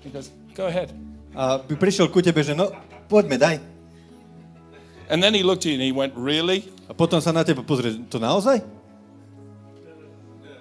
[0.00, 0.96] he goes, Go ahead.
[1.36, 2.72] a by prišiel ku tebe, že no,
[3.12, 3.60] poďme, daj.
[5.12, 6.64] And then he looked at you and he went, Really?
[6.88, 8.77] A potom sa na teba pozrie, to naozaj?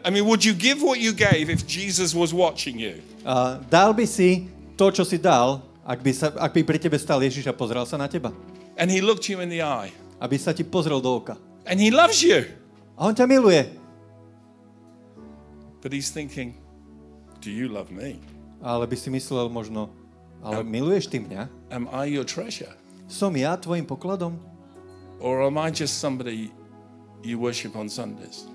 [0.08, 3.04] I mean, would you give what you gave if Jesus was watching you?
[3.28, 4.48] A dal by si
[4.80, 7.84] to, čo si dal, ak by, sa, ak by pri tebe stal Ježiš a pozrel
[7.84, 8.32] sa na teba?
[8.80, 9.92] And he looked you in the eye
[10.24, 11.36] Aby sa ti pozrel do oka.
[11.68, 12.48] and he loves you.
[12.96, 13.68] A on ťa miluje.
[15.84, 16.56] But he's thinking,
[17.44, 18.24] Do you love me?
[18.64, 19.92] Ale by si myslel možno,
[20.42, 21.52] ale miluješ ty mňa?
[21.70, 22.72] Am I your treasure?
[23.12, 24.40] Som ja tvojim pokladom?
[25.20, 26.50] Or am I just somebody
[27.22, 28.48] you worship on Sundays?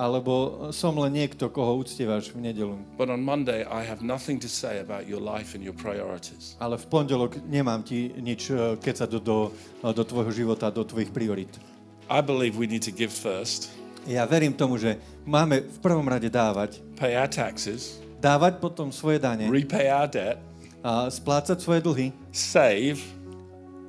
[0.00, 2.72] Alebo som len niekto, koho uctievaš v nedelu?
[2.96, 6.56] But on Monday, I have nothing to say about your life and your priorities.
[6.56, 9.38] Ale v pondelok nemám ti nič eh, kecať do, do,
[9.84, 11.52] do tvojho života, do tvojich priorit.
[12.08, 13.68] I believe we need to give first,
[14.08, 14.96] Ja verím tomu, že
[15.28, 20.40] máme v prvom rade dávať, pay our taxes, dávať potom svoje dane, repay our debt,
[20.80, 22.96] a splácať svoje dlhy, save,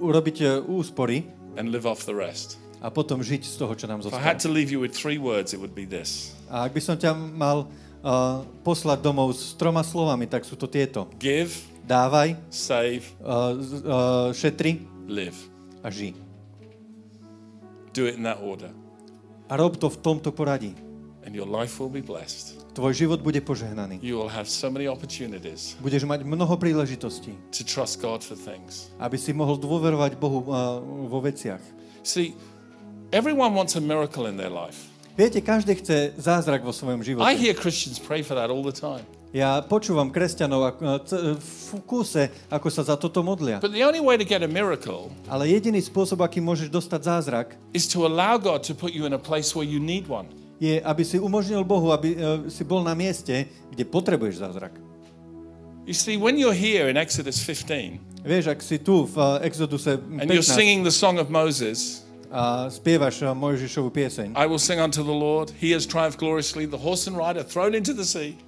[0.03, 1.23] urobiť eh, úspory
[1.55, 2.60] and live off the rest.
[2.81, 4.49] A potom žiť z toho, čo nám If I had zostalo.
[4.49, 7.13] to leave you with three words, it would be this A ak by som ťa
[7.13, 7.69] mal
[8.01, 11.05] uh, poslať domov s troma slovami, tak sú to tieto.
[11.15, 15.37] give, Dávaj, save, uh, uh, šetri live.
[15.81, 16.13] a ži.
[17.93, 18.71] Do it in that order.
[19.51, 20.71] A rob to v tomto poradí.
[21.21, 22.57] And your life will be blessed.
[22.71, 23.99] Tvoj život bude požehnaný.
[23.99, 28.87] You will have so many opportunities Budeš mať mnoho príležitostí, to trust God for things.
[28.95, 31.59] aby si mohol dôverovať Bohu uh, vo veciach.
[32.01, 32.31] See,
[33.11, 34.87] everyone wants a miracle in their life.
[35.17, 37.35] Viete, každý chce zázrak vo svojom I živote.
[37.35, 39.03] hear Christians pray for that all the time.
[39.31, 43.63] Ja počúvam kresťanov ako- c- v kúse, ako sa za toto modlia.
[43.63, 47.47] But the only way to get a miracle Ale jediný spôsob, aký môžeš dostať zázrak,
[47.71, 50.27] is to allow God to put you in a place where you need one.
[50.59, 54.75] je, aby si umožnil Bohu, aby uh, si bol na mieste, kde potrebuješ zázrak.
[55.87, 60.27] You see, when you're here in Exodus 15 Vieš, ak si tu v Exoduse and
[60.29, 62.05] you're 15 singing the song of Moses,
[62.71, 66.79] spievaš uh, Mojžišovu pieseň, I will sing unto the Lord, he has triumphed gloriously, the
[66.79, 68.39] horse and rider thrown into the sea.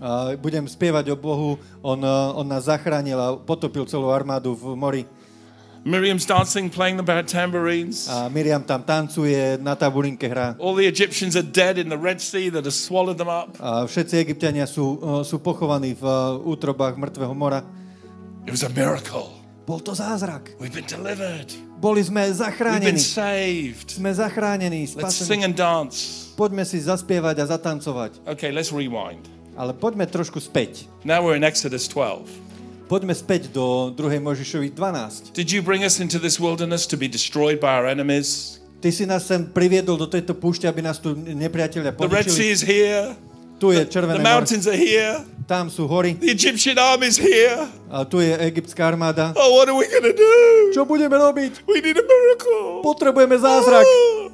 [0.00, 1.50] a budem spievať o Bohu,
[1.84, 5.04] on, uh, on nás zachránil a potopil celú armádu v mori.
[5.80, 8.04] Miriam's dancing, playing the tambourines.
[8.04, 10.52] A Miriam tam tancuje, na tabulinke hrá.
[10.60, 13.56] All the Egyptians are dead in the Red Sea that has swallowed them up.
[13.60, 17.64] A všetci egyptiania sú, uh, sú pochovaní v uh, útrobách mŕtvého mora.
[18.44, 19.32] It was a miracle.
[19.64, 20.52] Bol to zázrak.
[20.60, 21.69] We've been delivered.
[21.80, 23.00] Boli sme We've been zachránení.
[23.00, 23.88] saved.
[23.96, 25.28] Sme zachránení, Let's spasení.
[25.32, 26.28] sing and dance.
[26.36, 28.20] Poďme si zaspievať a zatancovať.
[28.28, 29.24] Okay, let's rewind.
[29.56, 30.84] Ale poďme trošku späť.
[31.08, 32.28] Now we're in Exodus 12.
[32.84, 34.20] Poďme späť do 2.
[34.20, 35.32] Možišovi 12.
[35.32, 38.60] Did you bring us into this wilderness to be destroyed by our enemies?
[38.80, 42.48] Ty si nás sem priviedol do tejto púšte, aby nás tu nepriatelia The Red Sea
[42.48, 42.52] poničili.
[42.52, 43.16] is here.
[43.60, 45.20] Tu je The Červené more, mountains are here.
[45.50, 47.66] Tam sú hory, The Egyptian army's here.
[47.90, 49.34] a tu je egyptská armáda.
[49.34, 50.30] Oh, what are we to do?
[50.70, 51.66] Čo budeme robiť?
[51.66, 52.86] We need a miracle.
[52.86, 53.82] Potrebujeme zázrak.
[53.82, 54.30] Oh.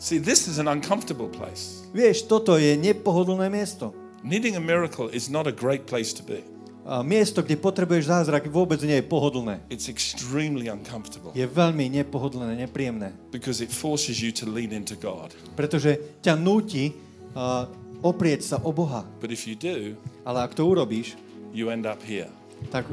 [0.00, 1.84] See, this is an uncomfortable place.
[1.92, 3.92] Vieš, toto je nepohodlné miesto.
[4.24, 6.40] Needing a miracle is not a great place to be.
[6.88, 9.60] A miesto, kde potrebuješ zázrak, vôbec nie je pohodlné.
[9.68, 13.12] It's extremely uncomfortable Je veľmi nepohodlné, nepríjemné.
[13.28, 15.36] because it forces you to lean into God.
[15.52, 16.96] Pretože ťa núti
[17.36, 17.68] uh,
[18.02, 19.04] oprieť sa o Boha.
[19.20, 21.16] But if you do, Ale ak to urobíš,
[21.54, 22.28] you end up here.
[22.70, 22.86] tak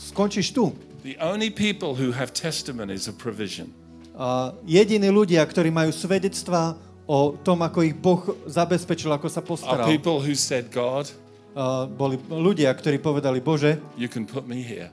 [0.00, 0.72] skončíš tu.
[1.04, 3.72] The only people who have testimonies of provision
[4.20, 6.76] A jediní ľudia, ktorí majú svedectvá
[7.08, 11.08] o tom, ako ich Boh zabezpečil, ako sa are postaral, people who said, God,
[11.56, 14.92] a boli ľudia, ktorí povedali, Bože, you can put me here.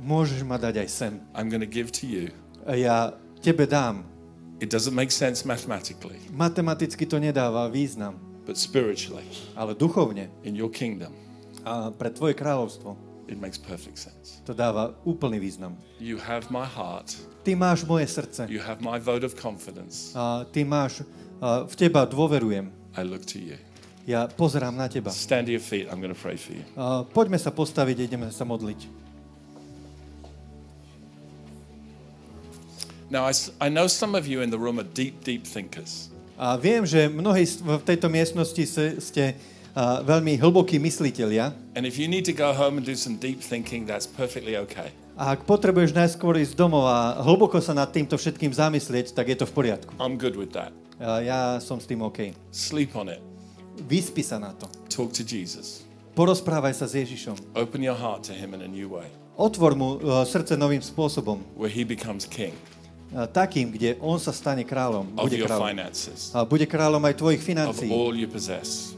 [0.00, 1.12] môžeš ma dať aj sem.
[1.36, 2.32] I'm to give to you.
[2.64, 4.06] Ja tebe dám.
[4.60, 8.20] It doesn't make sense mathematically, Matematicky to nedáva význam,
[8.50, 9.22] but spiritually,
[9.54, 11.14] ale duchovne in your kingdom,
[11.62, 12.98] a pre tvoje kráľovstvo
[13.30, 14.42] it makes perfect sense.
[14.42, 15.78] to dáva úplný význam.
[16.02, 17.14] You have my heart.
[17.46, 18.50] Ty máš moje srdce.
[18.50, 20.10] You have my vote of confidence.
[20.18, 21.06] A ty máš,
[21.38, 22.74] a v teba dôverujem.
[22.98, 23.54] I look to you.
[24.02, 25.14] Ja pozerám na teba.
[25.14, 25.86] Stand to your feet.
[25.86, 26.66] I'm going to pray for you.
[26.74, 28.98] A poďme sa postaviť, ideme sa modliť.
[33.14, 36.09] Now, I, I know some of you in the room are deep, deep thinkers.
[36.40, 38.64] A viem, že mnohí v tejto miestnosti
[38.96, 39.36] ste
[39.76, 41.52] a, veľmi hlbokí mysliteľia.
[41.76, 44.88] And if you need to go home and do some deep thinking, that's perfectly okay.
[45.20, 49.36] A ak potrebuješ najskôr ísť domov a hlboko sa nad týmto všetkým zamyslieť, tak je
[49.36, 49.92] to v poriadku.
[50.00, 50.72] I'm good with that.
[50.96, 52.32] A ja som s tým OK.
[52.48, 53.20] Sleep on it.
[53.84, 54.64] Vyspí sa na to.
[54.88, 55.84] Talk to Jesus.
[56.16, 57.52] Porozprávaj sa s Ježišom.
[57.52, 61.40] Open your heart to Him in a new way Otvor mu uh, srdce novým spôsobom.
[61.56, 62.79] where He becomes King Uh,
[63.34, 65.18] takým, kde on sa stane kráľom.
[65.18, 65.66] Bude kráľom.
[65.66, 67.90] finances, A bude kráľom aj tvojich financií.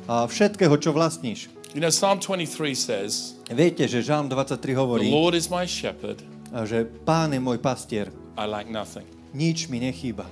[0.04, 1.48] A všetkého, čo vlastníš.
[1.72, 6.20] You know, Psalm 23 says, Viete, že Žalm 23 The hovorí, Lord is my shepherd,
[6.52, 8.12] a že pán je môj pastier.
[8.36, 9.08] I lack nothing.
[9.32, 10.28] Nič mi nechýba.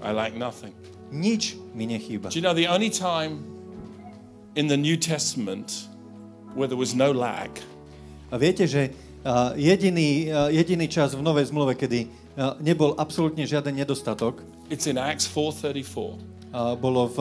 [0.00, 0.72] I lack nothing.
[1.12, 2.32] Nič mi nechýba.
[2.32, 3.44] Do you know the only time
[4.56, 5.84] in the New Testament
[6.56, 7.60] where there was no lack
[8.30, 8.94] A viete, že
[9.26, 12.06] a, jediný, a, jediný čas v Novej zmluve, kedy
[12.60, 16.18] nebol absolútne žiaden nedostatok, it's in Acts 4:34.
[16.50, 17.18] a, bolo v,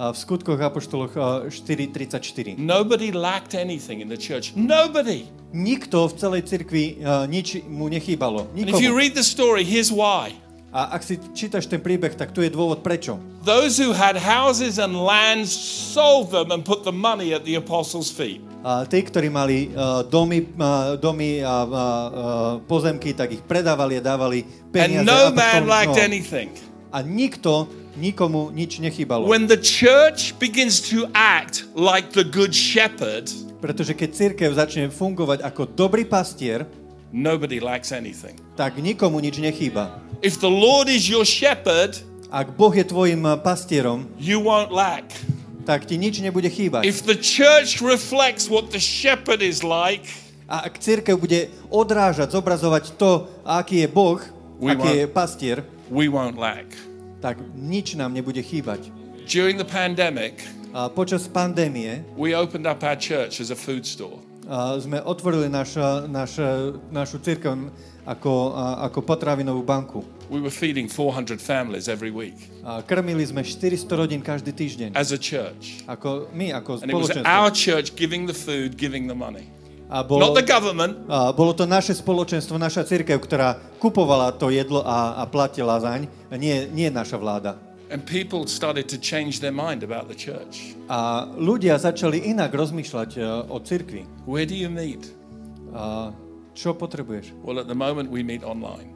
[0.00, 2.56] v skutkoch Apoštoloch a, 4.34.
[2.56, 4.52] Nobody lacked anything in the church.
[4.56, 5.28] Nobody.
[5.50, 8.48] Nikto v celej cirkvi a, nič mu nechýbalo.
[8.56, 9.00] And if you Nikomu.
[9.00, 10.32] read the story, here's why.
[10.70, 13.18] A ak si čítaš ten príbeh, tak tu je dôvod prečo.
[13.42, 18.14] Those who had houses and lands sold them and put the money at the apostles'
[18.14, 18.38] feet.
[18.60, 21.64] Tí, ktorí mali uh, domy, uh, domy a
[22.68, 25.00] pozemky, tak ich predávali a dávali peniaze.
[25.00, 26.04] And no man lacked nohom.
[26.04, 26.52] anything.
[26.92, 27.64] A nikto,
[27.96, 29.24] nikomu nič nechýbalo.
[29.24, 35.44] When the church begins to act like the good shepherd, Pretože keď církev začne fungovať
[35.44, 36.64] ako dobrý pastier,
[37.12, 38.36] nobody lacks anything.
[38.56, 40.00] tak nikomu nič nechýba.
[40.20, 41.96] If the Lord is your shepherd,
[42.30, 45.02] Ak Boh je tvojim pastierom, you won't lack.
[45.62, 46.84] Tak ti nič nebude chýbať.
[46.84, 50.06] If the church reflects what the shepherd is like,
[50.50, 54.18] A ak církev bude odrážať, zobrazovať to, aký je Boh,
[54.58, 55.56] We aký je pastier,
[55.86, 56.66] we won't lack.
[57.22, 58.90] tak nič nám nebude chýbať.
[59.30, 60.42] During the pandemic,
[60.74, 64.18] A počas pandémie we opened up our church as a food store.
[64.50, 65.78] a sme otvorili naš,
[66.10, 66.42] naš,
[66.90, 67.70] našu církev
[68.02, 68.32] ako,
[68.90, 70.02] ako potravinovú banku.
[70.30, 74.94] We were feeding 400 families every week A krmili sme 400 rodín každý týždeň.
[74.94, 75.82] as a church.
[75.90, 79.50] Ako my, ako And it was our church giving the food, giving the money.
[79.90, 84.54] A bolo, Not the government, a bolo to naše spoločenstvo, naša církev, ktorá kupovala to
[84.54, 86.06] jedlo a, a platila zaň,
[86.38, 87.58] nie, nie naša vláda.
[87.90, 90.78] and people started to change their mind about the church.
[90.86, 94.06] A ľudia začali inak rozmýšľať e, o cirkvi.
[94.30, 95.10] Where do you meet?
[95.74, 96.14] A
[96.54, 97.34] čo potrebuješ?
[97.42, 98.94] Well, at the moment, we meet online.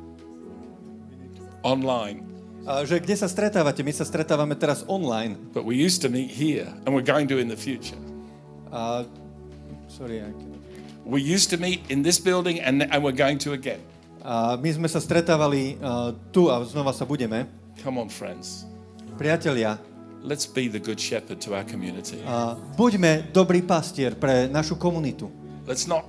[1.64, 2.20] Online.
[2.64, 3.80] A že kde sa stretávate?
[3.80, 5.36] My sa stretávame teraz online.
[5.52, 7.96] But we used to meet here, and we're going to in the future.
[8.68, 9.04] A,
[9.88, 10.60] sorry, I cannot-
[11.04, 13.80] We used to meet in this building, and, and we're going to again.
[14.24, 17.44] a my sme sa stretávali uh, tu a znova sa budeme.
[17.84, 18.64] Come on, friends.
[19.20, 19.76] Priatelia,
[20.24, 22.16] Let's be the good shepherd to our community.
[22.24, 25.28] a buďme dobrý pastier pre našu komunitu.
[25.68, 26.08] Let's not,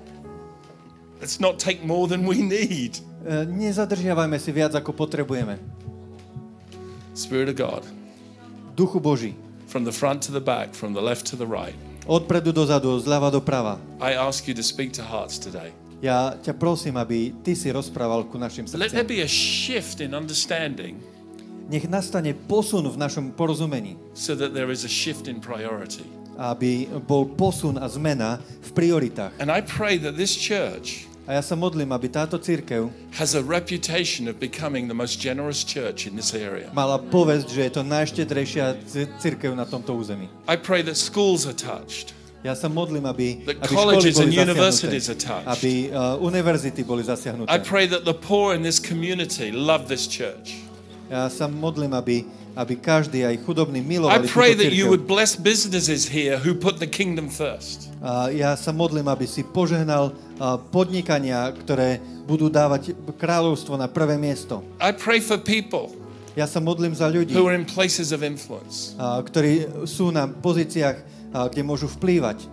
[1.20, 2.96] let's not take more than we need.
[3.26, 5.58] E, Nezadržiavajme si viac, ako potrebujeme.
[7.16, 7.84] Spirit of God,
[8.76, 9.34] Duchu Boží.
[9.68, 13.34] from the front to the back, from the left to the right, Odpredu dozadu, zľava
[13.34, 13.82] doprava.
[13.98, 15.74] I ask you to speak to hearts today.
[16.06, 19.10] Ja ťa prosím, aby ty si rozprával ku našim Let there srdciam.
[19.10, 21.02] be a shift in understanding
[21.66, 23.98] Nech nastane posun v našom porozumení.
[24.14, 26.06] so that there is a shift in priority.
[26.38, 29.34] Aby bol posun a zmena v prioritách.
[29.42, 32.86] And I pray that this church A ja sa modlím, aby táto církev
[33.18, 36.70] has a reputation of becoming the most generous church in this area.
[36.70, 38.66] mala povesť, že je to najštedrejšia
[39.18, 40.30] církev na tomto území.
[40.46, 42.14] I pray that schools are touched,
[42.46, 45.50] Ja sa modlím, aby, That aby školy colleges boli and zasiahnuté, universities are touched.
[45.50, 47.50] aby uh, univerzity boli I zasiahnuté.
[47.66, 50.54] pray that the poor in this community love this church.
[51.10, 55.36] Ja sa modlím, aby, aby každý, aj chudobný, I milovali pray that you would bless
[55.36, 57.92] businesses here who put the kingdom first.
[58.00, 60.16] A ja sa modlím, aby si požehnal
[60.72, 64.64] podnikania, ktoré budú dávať kráľovstvo na prvé miesto.
[64.80, 65.94] I pray for people
[66.36, 68.92] Ja sa modlím za ľudí, who are in places of influence.
[69.00, 70.98] a, ktorí sú na pozíciách,
[71.32, 72.44] a, kde môžu vplývať.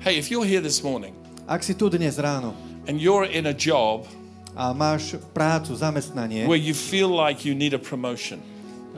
[0.00, 1.12] Hey, if you're here this morning
[1.44, 2.56] Ak si tu dnes ráno
[2.88, 4.08] and you're in a job
[4.56, 8.40] a máš prácu, zamestnanie, where you feel like you need a promotion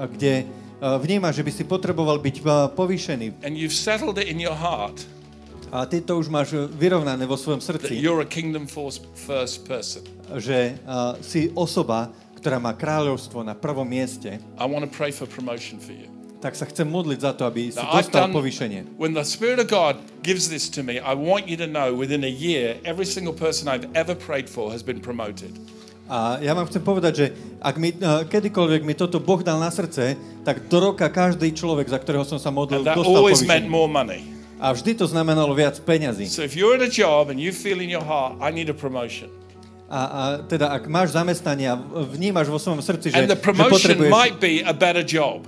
[0.04, 0.44] kde
[0.76, 4.52] a, vnímaš, že by si potreboval byť a, povýšený and you've settled it in your
[4.52, 5.00] heart
[5.72, 10.04] a ty to už máš vyrovnané vo svojom that srdci, you're a kingdom first person,
[10.38, 15.24] že a, si osoba, ktorá má kráľovstvo na prvom mieste, I want to pray for
[15.26, 16.06] promotion for you.
[16.36, 19.00] tak sa chcem modliť za to, aby si Now, dostal done, povýšenie.
[19.00, 22.22] when the Spirit of God gives this to me, I want you to know within
[22.22, 25.50] a year, every single person I've ever prayed for has been promoted.
[26.06, 27.26] A ja vám chcem povedať, že
[27.58, 30.14] ak mi, uh, kedykoľvek mi toto Boh dal na srdce,
[30.46, 33.66] tak do roka každý človek, za ktorého som sa modlil, And that dostal always meant
[33.66, 34.22] more money.
[34.56, 36.30] A vždy to znamenalo viac peňazí.
[36.30, 38.76] So if you're in a job and you feel in your heart, I need a
[38.76, 39.28] promotion.
[39.86, 41.78] A, a teda ak máš zamestnanie a
[42.10, 45.46] vnímaš vo svojom srdci, že, And the že promotion potrebuješ, might be a better job.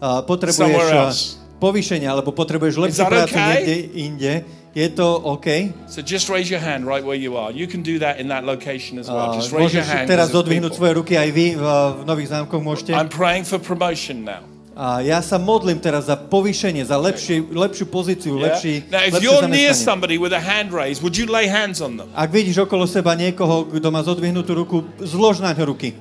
[0.00, 1.40] a, potrebuješ else.
[1.60, 3.44] povýšenie alebo potrebuješ lepšiu prácu okay?
[3.44, 4.32] niekde inde,
[4.74, 5.70] je to OK?
[5.86, 7.54] So just raise your hand right where you are.
[7.54, 9.38] You can do that in that location as well.
[9.38, 10.10] Just raise your hand.
[10.10, 10.74] teraz people.
[10.74, 12.90] svoje ruky aj vy v, v Nových zámkoch môžete.
[12.90, 14.42] I'm praying for promotion now.
[14.74, 18.50] A ja sa modlím teraz za povýšenie, za lepší, lepšiu pozíciu, Yeah?
[18.50, 19.86] lepší, Now, if lepšie you're near zamestnanie.
[19.86, 22.10] somebody with a hand raised, would you lay hands on them?
[22.10, 25.94] Ak vidíš okolo seba niekoho, kto má zodvihnutú ruku, zlož na ňo ruky.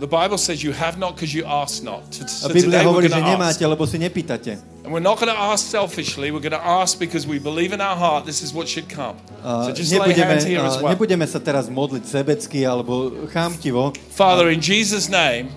[0.00, 2.08] The Bible says you have not because you ask not.
[2.26, 4.71] So Biblia hovorí, že nemáte, lebo si nepýtate.
[4.92, 6.30] And we're not going to ask selfishly.
[6.30, 9.16] We're going to ask because we believe in our heart this is what should come.
[9.40, 10.92] So just lay nebudeme, hands here as well.
[10.92, 13.96] nebudeme sa teraz modliť sebecky alebo chámtivo.
[14.12, 15.48] Father, in Jesus' name,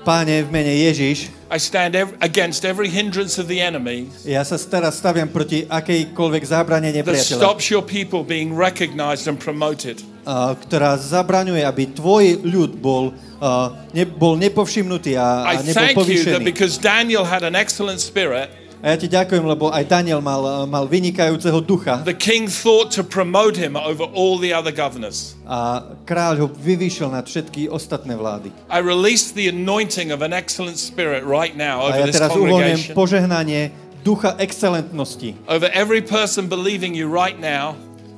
[0.00, 4.56] Páne, v mene Ježiš, I stand ev- against every hindrance of the enemy ja sa
[4.56, 10.00] teraz staviam proti akejkoľvek zábrane that nepriateľa, stops your people being recognized and promoted.
[10.26, 15.96] Ktorá zabraňuje, aby tvoj ľud bol, a, ne, bol nepovšimnutý a, a I nebol thank
[16.08, 16.44] you that povýšený.
[16.44, 18.48] because Daniel had an excellent spirit,
[18.84, 23.00] A ja ti ďakujem, lebo aj Daniel mal, mal vynikajúceho ducha the king thought to
[23.00, 25.32] promote him over all the other governors.
[25.48, 28.52] a kráľ ho vyvýšil nad všetky ostatné vlády.
[28.68, 33.72] I release the anointing of an excellent spirit right now A ja teraz uvoľňujem požehnanie
[34.04, 35.32] ducha excelentnosti.
[35.48, 37.72] over every person believing you right now.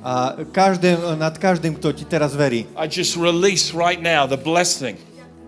[0.07, 2.63] A každé, nad každým, kto ti teraz verí.
[2.79, 4.95] I just release right now the blessing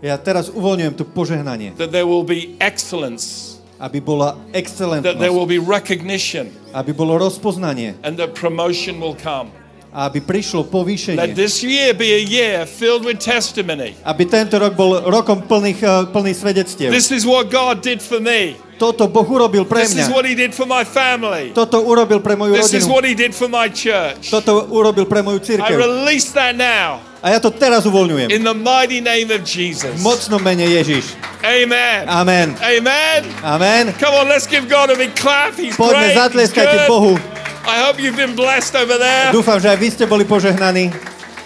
[0.04, 1.76] Ja teraz uvoľňujem tu požehnanie.
[1.80, 7.16] that there will be excellence aby bola that there excelentnosť, will be recognition, aby bolo
[7.16, 9.48] rozpoznanie and that promotion will come.
[9.90, 11.34] Aby prišlo Let povýšenie.
[11.34, 13.98] this year be a year filled with testimony.
[14.06, 16.94] Aby tento rok bol rokom plných, eh, plný svedectiev.
[16.94, 18.54] This is what God did for me.
[18.80, 20.14] Toto Boh urobil pre This is mňa.
[20.16, 21.52] what He did for my family.
[21.52, 22.94] Toto urobil pre moju This is rodinu.
[22.96, 24.32] what He did for my church.
[24.32, 25.76] Toto urobil pre moju I církev.
[25.76, 28.32] release that now A ja to teraz uvoľňujem.
[28.32, 30.00] in the mighty name of V Jesus.
[30.00, 31.12] mocnom mene Ježiš.
[31.44, 32.08] Amen.
[32.08, 32.56] Amen.
[32.64, 33.20] Amen.
[33.44, 33.92] Amen.
[34.00, 35.60] Come on, let's give God a big clap.
[35.60, 36.56] He's Poďme, great.
[36.56, 36.88] Good.
[36.88, 37.39] Bohu.
[37.70, 39.30] I hope you've been blessed over there.
[39.30, 40.90] Dúfam, že aj vy ste boli požehnaní.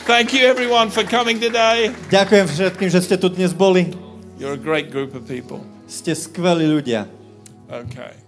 [0.07, 1.91] Thank you, everyone, for coming today.
[2.07, 3.91] Ďakujem všetkým, že ste tu dnes boli.
[4.39, 5.67] You're a great group of people.
[5.91, 7.11] Ste skvelí ľudia.
[7.67, 8.22] Okay.